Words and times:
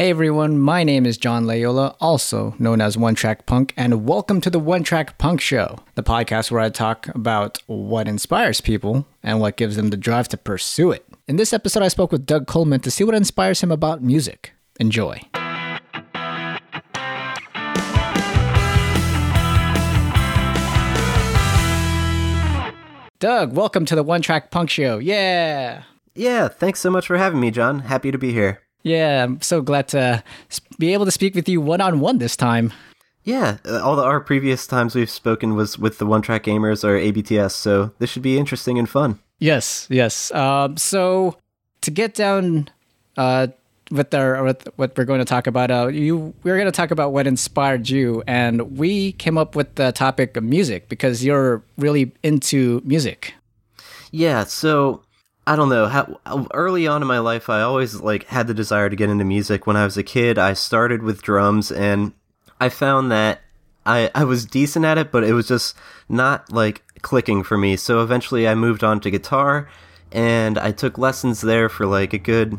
Hey 0.00 0.08
everyone, 0.08 0.58
my 0.58 0.82
name 0.82 1.04
is 1.04 1.18
Jon 1.18 1.44
Layola, 1.44 1.94
also 2.00 2.54
known 2.58 2.80
as 2.80 2.96
One 2.96 3.14
Track 3.14 3.44
Punk, 3.44 3.74
and 3.76 4.06
welcome 4.06 4.40
to 4.40 4.48
the 4.48 4.58
One 4.58 4.82
Track 4.82 5.18
Punk 5.18 5.42
Show, 5.42 5.76
the 5.94 6.02
podcast 6.02 6.50
where 6.50 6.62
I 6.62 6.70
talk 6.70 7.08
about 7.08 7.58
what 7.66 8.08
inspires 8.08 8.62
people 8.62 9.06
and 9.22 9.42
what 9.42 9.58
gives 9.58 9.76
them 9.76 9.90
the 9.90 9.98
drive 9.98 10.26
to 10.28 10.38
pursue 10.38 10.90
it. 10.90 11.04
In 11.28 11.36
this 11.36 11.52
episode, 11.52 11.82
I 11.82 11.88
spoke 11.88 12.12
with 12.12 12.24
Doug 12.24 12.46
Coleman 12.46 12.80
to 12.80 12.90
see 12.90 13.04
what 13.04 13.14
inspires 13.14 13.60
him 13.60 13.70
about 13.70 14.02
music. 14.02 14.54
Enjoy. 14.80 15.20
Doug, 23.18 23.52
welcome 23.52 23.84
to 23.84 23.94
the 23.94 24.02
One 24.02 24.22
Track 24.22 24.50
Punk 24.50 24.70
Show. 24.70 24.96
Yeah. 24.96 25.82
Yeah, 26.14 26.48
thanks 26.48 26.80
so 26.80 26.90
much 26.90 27.06
for 27.06 27.18
having 27.18 27.38
me, 27.38 27.50
Jon. 27.50 27.80
Happy 27.80 28.10
to 28.10 28.16
be 28.16 28.32
here. 28.32 28.62
Yeah, 28.82 29.24
I'm 29.24 29.40
so 29.42 29.60
glad 29.60 29.88
to 29.88 30.22
be 30.78 30.92
able 30.92 31.04
to 31.04 31.10
speak 31.10 31.34
with 31.34 31.48
you 31.48 31.60
one 31.60 31.80
on 31.80 32.00
one 32.00 32.18
this 32.18 32.36
time. 32.36 32.72
Yeah, 33.24 33.58
uh, 33.66 33.80
all 33.80 33.96
the, 33.96 34.02
our 34.02 34.20
previous 34.20 34.66
times 34.66 34.94
we've 34.94 35.10
spoken 35.10 35.54
was 35.54 35.78
with 35.78 35.98
the 35.98 36.06
One 36.06 36.22
Track 36.22 36.44
Gamers 36.44 36.82
or 36.84 36.98
ABTS, 36.98 37.52
so 37.52 37.92
this 37.98 38.08
should 38.08 38.22
be 38.22 38.38
interesting 38.38 38.78
and 38.78 38.88
fun. 38.88 39.18
Yes, 39.38 39.86
yes. 39.90 40.30
Um, 40.32 40.76
so 40.76 41.36
to 41.82 41.90
get 41.90 42.14
down 42.14 42.68
uh, 43.18 43.48
with 43.90 44.14
our 44.14 44.42
with 44.42 44.66
what 44.76 44.96
we're 44.96 45.04
going 45.04 45.18
to 45.18 45.26
talk 45.26 45.46
about, 45.46 45.70
uh, 45.70 45.88
you 45.88 46.32
we're 46.44 46.56
going 46.56 46.66
to 46.66 46.72
talk 46.72 46.90
about 46.90 47.12
what 47.12 47.26
inspired 47.26 47.88
you, 47.90 48.22
and 48.26 48.78
we 48.78 49.12
came 49.12 49.36
up 49.36 49.54
with 49.54 49.74
the 49.74 49.92
topic 49.92 50.36
of 50.36 50.44
music 50.44 50.88
because 50.88 51.22
you're 51.24 51.62
really 51.76 52.12
into 52.22 52.80
music. 52.84 53.34
Yeah, 54.12 54.44
so 54.44 55.02
I 55.46 55.56
don't 55.56 55.68
know 55.68 55.86
how 55.88 56.20
early 56.52 56.86
on 56.86 57.02
in 57.02 57.08
my 57.08 57.18
life 57.18 57.48
I 57.48 57.62
always 57.62 57.94
like 57.96 58.24
had 58.24 58.46
the 58.46 58.54
desire 58.54 58.88
to 58.90 58.96
get 58.96 59.10
into 59.10 59.24
music. 59.24 59.66
When 59.66 59.76
I 59.76 59.84
was 59.84 59.96
a 59.96 60.02
kid, 60.02 60.38
I 60.38 60.52
started 60.52 61.02
with 61.02 61.22
drums 61.22 61.72
and 61.72 62.12
I 62.60 62.68
found 62.68 63.10
that 63.10 63.40
I 63.86 64.10
I 64.14 64.24
was 64.24 64.44
decent 64.44 64.84
at 64.84 64.98
it, 64.98 65.10
but 65.10 65.24
it 65.24 65.32
was 65.32 65.48
just 65.48 65.76
not 66.08 66.52
like 66.52 66.82
clicking 67.02 67.42
for 67.42 67.56
me. 67.56 67.76
So 67.76 68.02
eventually 68.02 68.46
I 68.46 68.54
moved 68.54 68.84
on 68.84 69.00
to 69.00 69.10
guitar 69.10 69.68
and 70.12 70.58
I 70.58 70.72
took 70.72 70.98
lessons 70.98 71.40
there 71.40 71.68
for 71.68 71.86
like 71.86 72.12
a 72.12 72.18
good 72.18 72.58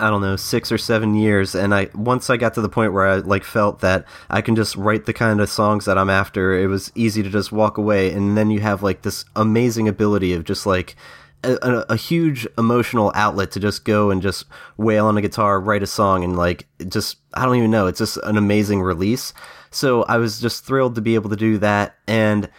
I 0.00 0.10
don't 0.10 0.22
know, 0.22 0.34
6 0.34 0.72
or 0.72 0.78
7 0.78 1.14
years 1.14 1.54
and 1.54 1.74
I 1.74 1.88
once 1.94 2.30
I 2.30 2.36
got 2.36 2.54
to 2.54 2.60
the 2.60 2.68
point 2.68 2.92
where 2.92 3.06
I 3.06 3.16
like 3.16 3.44
felt 3.44 3.80
that 3.80 4.04
I 4.30 4.40
can 4.40 4.56
just 4.56 4.76
write 4.76 5.06
the 5.06 5.12
kind 5.12 5.40
of 5.40 5.48
songs 5.48 5.84
that 5.84 5.98
I'm 5.98 6.10
after, 6.10 6.58
it 6.58 6.66
was 6.68 6.90
easy 6.94 7.22
to 7.22 7.30
just 7.30 7.52
walk 7.52 7.78
away 7.78 8.12
and 8.12 8.36
then 8.36 8.50
you 8.50 8.60
have 8.60 8.82
like 8.82 9.02
this 9.02 9.24
amazing 9.36 9.88
ability 9.88 10.32
of 10.32 10.44
just 10.44 10.66
like 10.66 10.96
a, 11.44 11.84
a, 11.90 11.96
huge 11.96 12.46
emotional 12.56 13.12
outlet 13.14 13.50
to 13.52 13.60
just 13.60 13.84
go 13.84 14.10
and 14.10 14.22
just 14.22 14.46
wail 14.76 15.06
on 15.06 15.16
a 15.16 15.22
guitar, 15.22 15.60
write 15.60 15.82
a 15.82 15.86
song, 15.86 16.24
and 16.24 16.36
like 16.36 16.66
just 16.88 17.18
I 17.34 17.44
don't 17.44 17.56
even 17.56 17.70
know. 17.70 17.86
It's 17.86 17.98
just 17.98 18.16
an 18.18 18.36
amazing 18.36 18.80
release. 18.80 19.34
So 19.70 20.02
I 20.04 20.18
was 20.18 20.40
just 20.40 20.64
thrilled 20.64 20.94
to 20.94 21.00
be 21.00 21.14
able 21.14 21.30
to 21.30 21.36
do 21.36 21.58
that. 21.58 21.96
And 22.06 22.50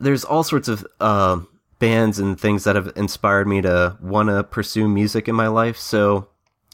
there's 0.00 0.24
all 0.24 0.42
sorts 0.42 0.68
of 0.68 0.86
uh, 1.00 1.40
bands 1.78 2.18
and 2.18 2.40
things 2.40 2.64
that 2.64 2.76
have 2.76 2.92
inspired 2.96 3.46
me 3.46 3.60
to 3.62 3.96
want 4.00 4.30
to 4.30 4.42
pursue 4.44 4.88
music 4.88 5.28
in 5.28 5.34
my 5.34 5.48
life. 5.48 5.76
So 5.76 6.28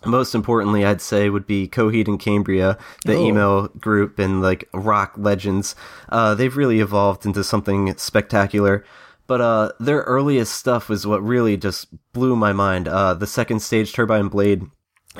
most 0.06 0.34
importantly, 0.34 0.84
I'd 0.84 1.00
say 1.00 1.28
would 1.28 1.46
be 1.46 1.68
Coheed 1.68 2.08
and 2.08 2.18
Cambria, 2.18 2.78
the 3.04 3.16
oh. 3.16 3.26
emo 3.26 3.68
group 3.68 4.18
and 4.18 4.40
like 4.40 4.68
rock 4.72 5.14
legends. 5.16 5.74
Uh, 6.08 6.34
they've 6.34 6.56
really 6.56 6.80
evolved 6.80 7.26
into 7.26 7.44
something 7.44 7.94
spectacular. 7.96 8.84
But 9.30 9.40
uh, 9.40 9.70
their 9.78 10.00
earliest 10.00 10.56
stuff 10.56 10.88
was 10.88 11.06
what 11.06 11.22
really 11.22 11.56
just 11.56 11.86
blew 12.12 12.34
my 12.34 12.52
mind. 12.52 12.88
Uh, 12.88 13.14
the 13.14 13.28
second 13.28 13.60
stage, 13.60 13.92
Turbine 13.92 14.26
Blade. 14.26 14.64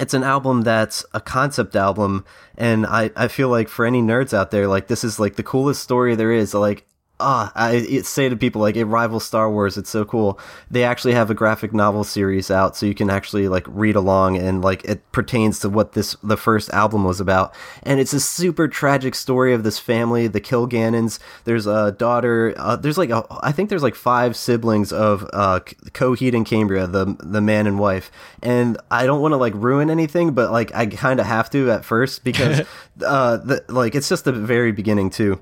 It's 0.01 0.15
an 0.15 0.25
album 0.25 0.63
that's 0.63 1.05
a 1.15 1.21
concept 1.21 1.77
album, 1.77 2.25
and 2.59 2.87
I, 2.87 3.13
I 3.15 3.29
feel 3.29 3.51
like 3.51 3.69
for 3.69 3.87
any 3.87 4.03
nerds 4.03 4.35
out 4.35 4.51
there, 4.51 4.67
like 4.67 4.89
this 4.89 5.05
is 5.05 5.21
like 5.21 5.37
the 5.37 5.45
coolest 5.45 5.81
story 5.85 6.17
there 6.17 6.33
is. 6.33 6.55
Like 6.55 6.89
ah, 7.21 7.53
I 7.55 8.01
say 8.03 8.29
to 8.29 8.37
people 8.37 8.61
like 8.61 8.77
it 8.77 8.85
rivals 8.85 9.25
Star 9.25 9.51
Wars. 9.51 9.77
It's 9.77 9.91
so 9.91 10.05
cool. 10.05 10.39
They 10.71 10.83
actually 10.85 11.15
have 11.15 11.31
a 11.31 11.35
graphic 11.35 11.73
novel 11.73 12.05
series 12.05 12.51
out, 12.51 12.77
so 12.77 12.87
you 12.87 12.95
can 12.95 13.11
actually 13.11 13.49
like 13.49 13.65
read 13.69 13.97
along 13.97 14.39
and 14.39 14.63
like 14.63 14.85
it 14.85 15.11
pertains 15.13 15.61
to 15.61 15.69
what 15.69 15.93
this 15.93 16.17
the 16.23 16.37
first 16.37 16.71
album 16.71 17.05
was 17.05 17.21
about. 17.21 17.55
And 17.83 18.01
it's 18.01 18.13
a 18.13 18.21
super 18.21 18.69
tragic 18.69 19.15
story 19.15 19.53
of 19.53 19.63
this 19.63 19.79
family, 19.79 20.27
the 20.27 20.41
Kilgannons. 20.41 21.19
There's 21.45 21.67
a 21.67 21.93
daughter. 21.93 22.55
Uh, 22.57 22.77
there's 22.77 22.99
like 22.99 23.11
a, 23.11 23.25
I 23.43 23.53
think 23.53 23.69
there's 23.69 23.83
like 23.83 23.95
five 23.95 24.37
siblings 24.37 24.93
of 24.93 25.29
uh, 25.33 25.61
Coheed 25.93 26.35
and 26.35 26.47
Cambria, 26.47 26.87
the 26.87 27.17
the 27.21 27.41
man 27.41 27.67
and 27.67 27.79
wife. 27.79 28.11
And 28.43 28.79
I 28.91 29.07
don't 29.07 29.21
want 29.21 29.33
to 29.33 29.37
like 29.37 29.55
ruin 29.55 29.91
anything, 29.91 30.33
but 30.33 30.51
like 30.51 30.75
I 30.75 30.87
kind 30.87 31.21
of 31.21 31.27
have 31.27 31.51
to 31.51 31.71
at 31.71 31.85
first 31.85 32.25
because 32.25 32.61
uh, 33.05 33.37
the, 33.37 33.65
like 33.69 33.95
it's 33.95 34.09
just 34.09 34.25
the 34.25 34.33
very 34.33 34.73
beginning 34.73 35.11
too 35.11 35.41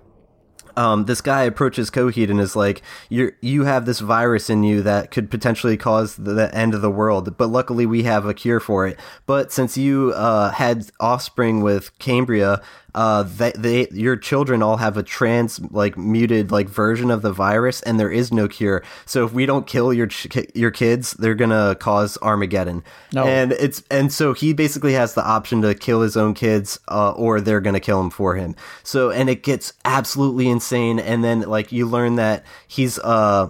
um, 0.79 1.07
this 1.07 1.21
guy 1.21 1.43
approaches 1.43 1.91
Coheed 1.91 2.31
and 2.31 2.39
is 2.39 2.55
like, 2.55 2.83
"You 3.09 3.33
you 3.41 3.65
have 3.65 3.85
this 3.85 3.99
virus 3.99 4.49
in 4.49 4.63
you 4.63 4.81
that 4.83 5.11
could 5.11 5.29
potentially 5.29 5.77
cause 5.77 6.15
the, 6.15 6.33
the, 6.35 6.55
end 6.55 6.73
of 6.73 6.83
the 6.83 6.91
world, 6.91 7.37
but 7.37 7.49
luckily 7.49 7.85
we 7.85 8.05
have 8.05 8.25
a 8.25 8.33
cure 8.33 8.61
for 8.61 8.87
it. 8.87 8.97
But 9.27 9.51
since 9.51 9.77
you 9.77 10.13
uh, 10.13 10.53
had 10.53 10.89
offspring 11.01 11.63
with 11.63 11.99
Cambria, 11.99 12.63
uh, 12.95 13.23
they, 13.23 13.53
they 13.53 13.89
your 13.91 14.17
children 14.17 14.63
all 14.63 14.79
have 14.79 14.97
a 14.97 15.03
trans 15.03 15.61
like 15.71 15.99
muted 15.99 16.51
like 16.51 16.69
version 16.69 17.11
of 17.11 17.23
the 17.23 17.33
virus, 17.33 17.83
and 17.83 18.01
there 18.01 18.11
is 18.11 18.33
no 18.33 18.49
cure. 18.49 18.83
So 19.05 19.27
if 19.27 19.33
we 19.33 19.47
don't 19.47 19.67
kill 19.67 19.93
your 19.93 20.07
ch- 20.07 20.47
your 20.55 20.71
kids, 20.71 21.13
they're 21.13 21.35
gonna 21.35 21.77
cause 21.79 22.17
Armageddon. 22.23 22.83
No. 23.13 23.27
And 23.27 23.53
it's 23.53 23.83
and 23.91 24.13
so 24.13 24.33
he 24.33 24.53
basically 24.53 24.95
has 24.95 25.15
the 25.15 25.25
option 25.25 25.61
to 25.63 25.75
kill 25.75 26.01
his 26.01 26.17
own 26.17 26.33
kids, 26.35 26.81
uh, 26.89 27.11
or 27.13 27.41
they're 27.41 27.61
gonna 27.61 27.81
kill 27.81 28.01
him 28.01 28.11
for 28.11 28.37
him. 28.37 28.57
So 28.83 29.11
and 29.11 29.29
it 29.29 29.43
gets 29.43 29.75
absolutely 29.85 30.49
insane. 30.49 30.99
And 30.99 31.23
then 31.23 31.43
like 31.43 31.71
you 31.73 31.87
learn 31.87 32.17
that 32.17 32.45
he's 32.67 32.99
uh, 32.99 33.49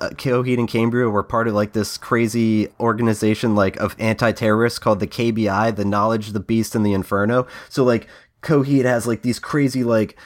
uh 0.00 0.10
Coheed 0.10 0.58
and 0.58 0.68
Cambria 0.68 1.08
were 1.08 1.22
part 1.22 1.46
of 1.46 1.54
like 1.54 1.72
this 1.72 1.96
crazy 1.96 2.68
organization 2.80 3.54
like 3.54 3.76
of 3.76 3.94
anti 4.00 4.32
terrorists 4.32 4.80
called 4.80 4.98
the 4.98 5.06
KBI, 5.06 5.76
the 5.76 5.84
Knowledge, 5.84 6.32
the 6.32 6.40
Beast, 6.40 6.74
and 6.74 6.84
the 6.84 6.92
Inferno. 6.92 7.46
So 7.68 7.84
like 7.84 8.08
Coheed 8.42 8.84
has 8.84 9.06
like 9.06 9.22
these 9.22 9.38
crazy 9.38 9.84
like 9.84 10.16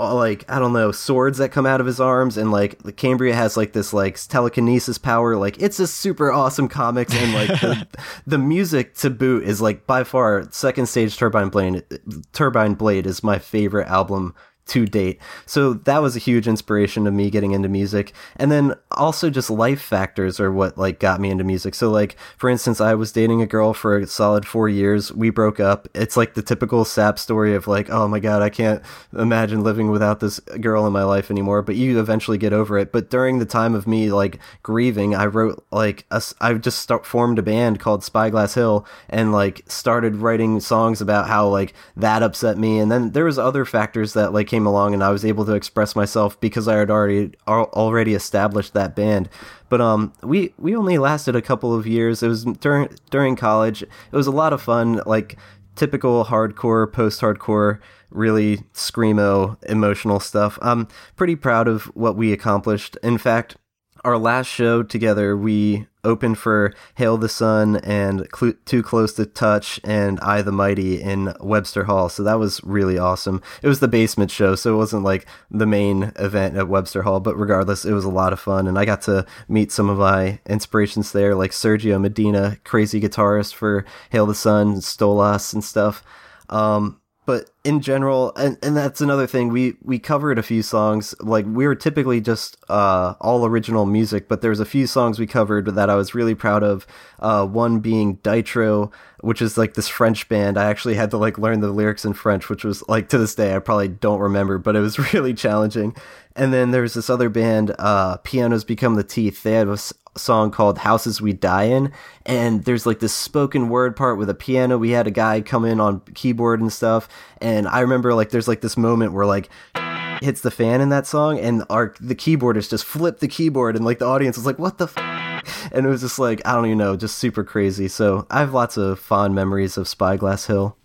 uh, 0.00 0.14
like 0.14 0.44
I 0.48 0.58
don't 0.58 0.72
know 0.72 0.92
swords 0.92 1.38
that 1.38 1.50
come 1.50 1.66
out 1.66 1.80
of 1.80 1.86
his 1.86 2.00
arms, 2.00 2.36
and 2.36 2.50
like 2.50 2.82
the 2.82 2.92
Cambria 2.92 3.34
has 3.34 3.56
like 3.56 3.72
this 3.72 3.92
like 3.92 4.18
telekinesis 4.28 4.96
power. 4.98 5.36
Like 5.36 5.60
it's 5.60 5.78
a 5.78 5.86
super 5.86 6.32
awesome 6.32 6.68
comics, 6.68 7.14
and 7.14 7.34
like 7.34 7.48
the, 7.60 7.86
the 8.26 8.38
music 8.38 8.94
to 8.96 9.10
boot 9.10 9.44
is 9.44 9.60
like 9.60 9.86
by 9.86 10.04
far 10.04 10.48
second 10.52 10.86
stage 10.86 11.16
Turbine 11.16 11.50
Blade. 11.50 11.84
Turbine 12.32 12.74
Blade 12.74 13.06
is 13.06 13.22
my 13.22 13.38
favorite 13.38 13.88
album 13.88 14.34
to 14.70 14.86
date. 14.86 15.20
So 15.46 15.74
that 15.74 16.00
was 16.00 16.16
a 16.16 16.20
huge 16.20 16.46
inspiration 16.46 17.04
to 17.04 17.10
me 17.10 17.28
getting 17.30 17.52
into 17.52 17.68
music. 17.68 18.12
And 18.36 18.50
then 18.50 18.74
also 18.92 19.30
just 19.30 19.50
life 19.50 19.82
factors 19.82 20.38
are 20.40 20.52
what 20.52 20.78
like 20.78 21.00
got 21.00 21.20
me 21.20 21.30
into 21.30 21.44
music. 21.44 21.74
So 21.74 21.90
like 21.90 22.16
for 22.36 22.48
instance, 22.48 22.80
I 22.80 22.94
was 22.94 23.12
dating 23.12 23.42
a 23.42 23.46
girl 23.46 23.74
for 23.74 23.98
a 23.98 24.06
solid 24.06 24.46
4 24.46 24.68
years. 24.68 25.12
We 25.12 25.30
broke 25.30 25.60
up. 25.60 25.88
It's 25.94 26.16
like 26.16 26.34
the 26.34 26.42
typical 26.42 26.84
sap 26.84 27.18
story 27.18 27.54
of 27.54 27.66
like, 27.66 27.90
"Oh 27.90 28.06
my 28.08 28.20
god, 28.20 28.42
I 28.42 28.48
can't 28.48 28.82
imagine 29.12 29.62
living 29.64 29.90
without 29.90 30.20
this 30.20 30.38
girl 30.60 30.86
in 30.86 30.92
my 30.92 31.04
life 31.04 31.30
anymore." 31.30 31.62
But 31.62 31.76
you 31.76 31.98
eventually 31.98 32.38
get 32.38 32.52
over 32.52 32.78
it. 32.78 32.92
But 32.92 33.10
during 33.10 33.38
the 33.38 33.46
time 33.46 33.74
of 33.74 33.86
me 33.86 34.12
like 34.12 34.38
grieving, 34.62 35.14
I 35.14 35.26
wrote 35.26 35.64
like 35.72 36.06
a, 36.10 36.22
I 36.40 36.54
just 36.54 36.80
start, 36.80 37.04
formed 37.04 37.38
a 37.38 37.42
band 37.42 37.80
called 37.80 38.04
Spyglass 38.04 38.54
Hill 38.54 38.86
and 39.08 39.32
like 39.32 39.62
started 39.66 40.16
writing 40.16 40.60
songs 40.60 41.00
about 41.00 41.28
how 41.28 41.48
like 41.48 41.74
that 41.96 42.22
upset 42.22 42.56
me. 42.56 42.78
And 42.78 42.90
then 42.90 43.10
there 43.10 43.24
was 43.24 43.38
other 43.38 43.64
factors 43.64 44.12
that 44.14 44.32
like 44.32 44.46
came 44.46 44.59
came 44.60 44.66
along 44.66 44.92
and 44.92 45.02
I 45.02 45.10
was 45.10 45.24
able 45.24 45.46
to 45.46 45.54
express 45.54 45.96
myself 45.96 46.38
because 46.38 46.68
I 46.68 46.76
had 46.76 46.90
already 46.90 47.32
already 47.48 48.14
established 48.14 48.74
that 48.74 48.94
band. 48.94 49.30
But 49.70 49.80
um, 49.80 50.12
we 50.22 50.52
we 50.58 50.76
only 50.76 50.98
lasted 50.98 51.34
a 51.34 51.40
couple 51.40 51.74
of 51.74 51.86
years. 51.86 52.22
It 52.22 52.28
was 52.28 52.44
during 52.44 52.90
during 53.08 53.36
college. 53.36 53.82
It 53.82 54.16
was 54.16 54.26
a 54.26 54.30
lot 54.32 54.52
of 54.52 54.60
fun, 54.60 55.00
like 55.06 55.38
typical 55.76 56.26
hardcore, 56.26 56.92
post-hardcore, 56.92 57.78
really 58.10 58.58
screamo, 58.74 59.56
emotional 59.64 60.20
stuff. 60.20 60.58
I'm 60.60 60.88
pretty 61.16 61.36
proud 61.36 61.68
of 61.68 61.84
what 61.96 62.16
we 62.16 62.34
accomplished. 62.34 62.98
In 63.02 63.16
fact, 63.16 63.56
our 64.04 64.18
last 64.18 64.46
show 64.46 64.82
together, 64.82 65.36
we 65.36 65.86
opened 66.02 66.38
for 66.38 66.72
Hail 66.94 67.16
the 67.16 67.28
Sun 67.28 67.76
and 67.76 68.26
Cl- 68.34 68.54
Too 68.64 68.82
Close 68.82 69.12
to 69.14 69.26
Touch 69.26 69.78
and 69.84 70.18
I 70.20 70.42
the 70.42 70.52
Mighty 70.52 71.00
in 71.00 71.34
Webster 71.40 71.84
Hall. 71.84 72.08
So 72.08 72.22
that 72.22 72.38
was 72.38 72.62
really 72.64 72.98
awesome. 72.98 73.42
It 73.62 73.68
was 73.68 73.80
the 73.80 73.88
basement 73.88 74.30
show, 74.30 74.54
so 74.54 74.72
it 74.74 74.78
wasn't 74.78 75.04
like 75.04 75.26
the 75.50 75.66
main 75.66 76.12
event 76.16 76.56
at 76.56 76.68
Webster 76.68 77.02
Hall, 77.02 77.20
but 77.20 77.36
regardless, 77.36 77.84
it 77.84 77.92
was 77.92 78.04
a 78.04 78.10
lot 78.10 78.32
of 78.32 78.40
fun. 78.40 78.66
And 78.66 78.78
I 78.78 78.84
got 78.84 79.02
to 79.02 79.26
meet 79.48 79.72
some 79.72 79.90
of 79.90 79.98
my 79.98 80.40
inspirations 80.46 81.12
there, 81.12 81.34
like 81.34 81.50
Sergio 81.50 82.00
Medina, 82.00 82.56
crazy 82.64 83.00
guitarist 83.00 83.54
for 83.54 83.84
Hail 84.10 84.26
the 84.26 84.34
Sun, 84.34 84.76
Stolas, 84.76 85.52
and 85.52 85.62
stuff. 85.62 86.02
Um, 86.48 86.99
but 87.30 87.48
in 87.62 87.80
general, 87.80 88.32
and, 88.34 88.58
and 88.60 88.76
that's 88.76 89.00
another 89.00 89.24
thing. 89.24 89.50
We 89.50 89.76
we 89.84 90.00
covered 90.00 90.36
a 90.36 90.42
few 90.42 90.64
songs. 90.64 91.14
Like 91.20 91.46
we 91.46 91.64
were 91.64 91.76
typically 91.76 92.20
just 92.20 92.56
uh, 92.68 93.14
all 93.20 93.46
original 93.46 93.86
music, 93.86 94.26
but 94.26 94.42
there's 94.42 94.58
a 94.58 94.64
few 94.64 94.88
songs 94.88 95.20
we 95.20 95.28
covered 95.28 95.66
that 95.76 95.88
I 95.88 95.94
was 95.94 96.12
really 96.12 96.34
proud 96.34 96.64
of. 96.64 96.88
Uh, 97.20 97.46
one 97.46 97.78
being 97.78 98.16
Daïtro, 98.16 98.90
which 99.20 99.40
is 99.40 99.56
like 99.56 99.74
this 99.74 99.86
French 99.86 100.28
band. 100.28 100.58
I 100.58 100.64
actually 100.64 100.94
had 100.94 101.12
to 101.12 101.18
like 101.18 101.38
learn 101.38 101.60
the 101.60 101.70
lyrics 101.70 102.04
in 102.04 102.14
French, 102.14 102.48
which 102.48 102.64
was 102.64 102.82
like 102.88 103.08
to 103.10 103.18
this 103.18 103.36
day 103.36 103.54
I 103.54 103.60
probably 103.60 103.86
don't 103.86 104.18
remember, 104.18 104.58
but 104.58 104.74
it 104.74 104.80
was 104.80 104.98
really 105.14 105.32
challenging. 105.32 105.94
And 106.34 106.52
then 106.52 106.72
there's 106.72 106.94
this 106.94 107.10
other 107.10 107.28
band, 107.28 107.76
uh, 107.78 108.16
Pianos 108.24 108.64
Become 108.64 108.96
the 108.96 109.04
Teeth. 109.04 109.44
They 109.44 109.52
had 109.52 109.68
a 109.68 109.76
song 110.16 110.50
called 110.50 110.78
Houses 110.78 111.20
We 111.20 111.32
Die 111.32 111.64
In. 111.64 111.92
And 112.26 112.64
there's 112.64 112.86
like 112.86 113.00
this 113.00 113.14
spoken 113.14 113.68
word 113.68 113.96
part 113.96 114.18
with 114.18 114.28
a 114.28 114.34
piano. 114.34 114.78
We 114.78 114.90
had 114.90 115.06
a 115.06 115.10
guy 115.10 115.40
come 115.40 115.64
in 115.64 115.80
on 115.80 116.00
keyboard 116.14 116.60
and 116.60 116.72
stuff. 116.72 117.08
And 117.40 117.68
I 117.68 117.80
remember 117.80 118.14
like 118.14 118.30
there's 118.30 118.48
like 118.48 118.60
this 118.60 118.76
moment 118.76 119.12
where 119.12 119.26
like 119.26 119.48
hits 120.22 120.40
the 120.40 120.50
fan 120.50 120.80
in 120.80 120.90
that 120.90 121.06
song 121.06 121.38
and 121.38 121.64
our 121.70 121.94
the 122.00 122.14
keyboardist 122.14 122.70
just 122.70 122.84
flipped 122.84 123.20
the 123.20 123.28
keyboard 123.28 123.76
and 123.76 123.84
like 123.84 123.98
the 123.98 124.06
audience 124.06 124.36
was 124.36 124.46
like, 124.46 124.58
what 124.58 124.78
the 124.78 124.84
f-? 124.84 124.96
And 125.72 125.86
it 125.86 125.88
was 125.88 126.02
just 126.02 126.18
like, 126.18 126.46
I 126.46 126.54
don't 126.54 126.66
even 126.66 126.78
know, 126.78 126.96
just 126.96 127.18
super 127.18 127.42
crazy. 127.42 127.88
So 127.88 128.26
I 128.30 128.40
have 128.40 128.52
lots 128.52 128.76
of 128.76 128.98
fond 128.98 129.34
memories 129.34 129.78
of 129.78 129.88
Spyglass 129.88 130.46
Hill. 130.46 130.76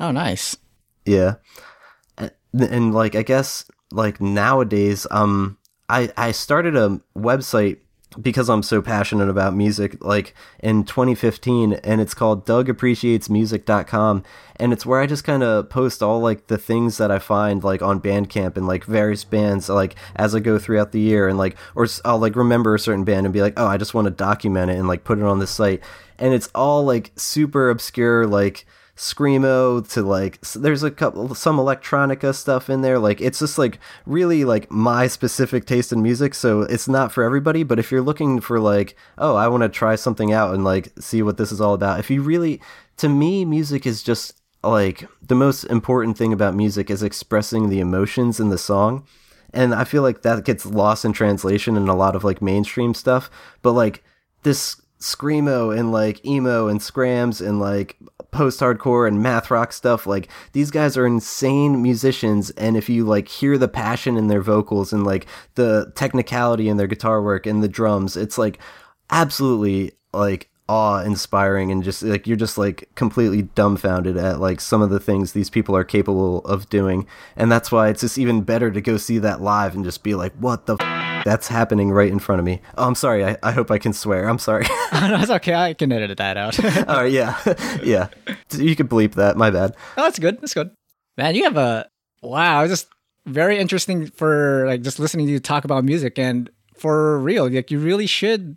Oh, 0.00 0.12
nice. 0.12 0.56
Yeah. 1.04 1.34
And, 2.16 2.32
and 2.54 2.94
like 2.94 3.14
I 3.16 3.22
guess 3.22 3.64
like 3.90 4.20
nowadays 4.20 5.06
um 5.10 5.58
I 5.88 6.12
I 6.16 6.32
started 6.32 6.76
a 6.76 7.00
website 7.16 7.78
because 8.20 8.48
I'm 8.48 8.62
so 8.62 8.80
passionate 8.80 9.28
about 9.28 9.54
music 9.54 10.02
like 10.04 10.34
in 10.60 10.84
2015 10.84 11.74
and 11.74 12.00
it's 12.00 12.14
called 12.14 12.46
dougappreciatesmusic.com 12.46 14.22
and 14.56 14.72
it's 14.72 14.86
where 14.86 15.00
I 15.00 15.06
just 15.06 15.24
kind 15.24 15.42
of 15.42 15.68
post 15.68 16.02
all 16.02 16.20
like 16.20 16.46
the 16.46 16.58
things 16.58 16.98
that 16.98 17.10
I 17.10 17.18
find 17.18 17.64
like 17.64 17.82
on 17.82 18.00
Bandcamp 18.00 18.56
and 18.56 18.66
like 18.66 18.84
various 18.84 19.24
bands 19.24 19.68
like 19.68 19.96
as 20.16 20.34
I 20.34 20.40
go 20.40 20.58
throughout 20.58 20.92
the 20.92 21.00
year 21.00 21.28
and 21.28 21.38
like 21.38 21.56
or 21.74 21.86
I'll 22.04 22.18
like 22.18 22.36
remember 22.36 22.74
a 22.74 22.78
certain 22.78 23.04
band 23.04 23.26
and 23.26 23.32
be 23.32 23.42
like 23.42 23.54
oh 23.56 23.66
I 23.66 23.76
just 23.76 23.94
want 23.94 24.06
to 24.06 24.10
document 24.10 24.70
it 24.70 24.78
and 24.78 24.88
like 24.88 25.04
put 25.04 25.18
it 25.18 25.24
on 25.24 25.38
this 25.38 25.50
site 25.50 25.82
and 26.18 26.32
it's 26.32 26.48
all 26.54 26.84
like 26.84 27.12
super 27.16 27.70
obscure 27.70 28.26
like 28.26 28.66
screamo 28.96 29.86
to 29.92 30.02
like 30.02 30.40
there's 30.52 30.84
a 30.84 30.90
couple 30.90 31.34
some 31.34 31.56
electronica 31.56 32.34
stuff 32.34 32.70
in 32.70 32.82
there. 32.82 32.98
Like 32.98 33.20
it's 33.20 33.40
just 33.40 33.58
like 33.58 33.78
really 34.06 34.44
like 34.44 34.70
my 34.70 35.06
specific 35.06 35.66
taste 35.66 35.92
in 35.92 36.02
music 36.02 36.34
so 36.34 36.62
it's 36.62 36.88
not 36.88 37.12
for 37.12 37.22
everybody 37.22 37.62
but 37.62 37.78
if 37.78 37.90
you're 37.90 38.02
looking 38.02 38.40
for 38.40 38.60
like 38.60 38.96
oh 39.18 39.34
i 39.34 39.48
want 39.48 39.62
to 39.62 39.68
try 39.68 39.94
something 39.94 40.32
out 40.32 40.54
and 40.54 40.64
like 40.64 40.92
see 40.98 41.22
what 41.22 41.36
this 41.36 41.50
is 41.50 41.60
all 41.60 41.74
about 41.74 41.98
if 41.98 42.10
you 42.10 42.22
really 42.22 42.60
to 42.96 43.08
me 43.08 43.44
music 43.44 43.86
is 43.86 44.02
just 44.02 44.40
like 44.62 45.08
the 45.22 45.34
most 45.34 45.64
important 45.64 46.16
thing 46.16 46.32
about 46.32 46.54
music 46.54 46.90
is 46.90 47.02
expressing 47.02 47.68
the 47.68 47.80
emotions 47.80 48.40
in 48.40 48.50
the 48.50 48.58
song 48.58 49.06
and 49.52 49.74
i 49.74 49.84
feel 49.84 50.02
like 50.02 50.22
that 50.22 50.44
gets 50.44 50.66
lost 50.66 51.04
in 51.04 51.12
translation 51.12 51.76
in 51.76 51.88
a 51.88 51.96
lot 51.96 52.16
of 52.16 52.24
like 52.24 52.42
mainstream 52.42 52.94
stuff 52.94 53.30
but 53.62 53.72
like 53.72 54.02
this 54.42 54.80
screamo 55.04 55.76
and 55.76 55.92
like 55.92 56.24
emo 56.24 56.66
and 56.66 56.82
scrams 56.82 57.40
and 57.40 57.60
like 57.60 57.96
post-hardcore 58.30 59.06
and 59.06 59.22
math 59.22 59.50
rock 59.50 59.72
stuff 59.72 60.06
like 60.06 60.28
these 60.52 60.70
guys 60.70 60.96
are 60.96 61.06
insane 61.06 61.82
musicians 61.82 62.50
and 62.52 62.76
if 62.76 62.88
you 62.88 63.04
like 63.04 63.28
hear 63.28 63.58
the 63.58 63.68
passion 63.68 64.16
in 64.16 64.28
their 64.28 64.40
vocals 64.40 64.92
and 64.92 65.04
like 65.04 65.26
the 65.56 65.92
technicality 65.94 66.68
in 66.68 66.78
their 66.78 66.86
guitar 66.86 67.22
work 67.22 67.46
and 67.46 67.62
the 67.62 67.68
drums 67.68 68.16
it's 68.16 68.38
like 68.38 68.58
absolutely 69.10 69.92
like 70.14 70.48
awe 70.68 71.00
inspiring 71.00 71.70
and 71.70 71.84
just 71.84 72.02
like 72.02 72.26
you're 72.26 72.36
just 72.36 72.56
like 72.56 72.88
completely 72.94 73.42
dumbfounded 73.42 74.16
at 74.16 74.40
like 74.40 74.60
some 74.60 74.80
of 74.80 74.88
the 74.88 75.00
things 75.00 75.32
these 75.32 75.50
people 75.50 75.76
are 75.76 75.84
capable 75.84 76.38
of 76.46 76.68
doing. 76.70 77.06
And 77.36 77.52
that's 77.52 77.70
why 77.70 77.88
it's 77.90 78.00
just 78.00 78.16
even 78.16 78.40
better 78.40 78.70
to 78.70 78.80
go 78.80 78.96
see 78.96 79.18
that 79.18 79.42
live 79.42 79.74
and 79.74 79.84
just 79.84 80.02
be 80.02 80.14
like 80.14 80.32
what 80.36 80.64
the 80.64 80.76
f- 80.80 81.13
that's 81.24 81.48
happening 81.48 81.90
right 81.90 82.12
in 82.12 82.18
front 82.18 82.38
of 82.38 82.44
me 82.44 82.60
oh 82.76 82.86
i'm 82.86 82.94
sorry 82.94 83.24
i, 83.24 83.36
I 83.42 83.52
hope 83.52 83.70
i 83.70 83.78
can 83.78 83.92
swear 83.92 84.28
i'm 84.28 84.38
sorry 84.38 84.66
oh, 84.92 85.08
no, 85.10 85.20
it's 85.20 85.30
okay. 85.30 85.54
I 85.54 85.74
can 85.74 85.90
edit 85.90 86.18
that 86.18 86.36
out. 86.36 86.62
all 86.88 87.02
right 87.02 87.12
yeah 87.12 87.38
yeah 87.82 88.08
you 88.52 88.76
could 88.76 88.88
bleep 88.88 89.14
that 89.14 89.36
my 89.36 89.50
bad 89.50 89.74
oh, 89.96 90.02
that's 90.02 90.18
good. 90.18 90.40
That's 90.40 90.54
good. 90.54 90.70
Man, 91.16 91.34
you 91.34 91.44
have 91.44 91.56
a 91.56 91.88
wow. 92.22 92.66
Just 92.66 92.88
very 93.26 93.58
interesting 93.58 94.06
for 94.06 94.66
like 94.66 94.82
just 94.82 94.98
listening 94.98 95.26
to 95.26 95.32
you 95.32 95.40
talk 95.40 95.64
about 95.64 95.84
music 95.84 96.18
and 96.18 96.50
for 96.76 97.18
real. 97.18 97.48
Like 97.48 97.70
you 97.70 97.78
really 97.78 98.06
should 98.06 98.56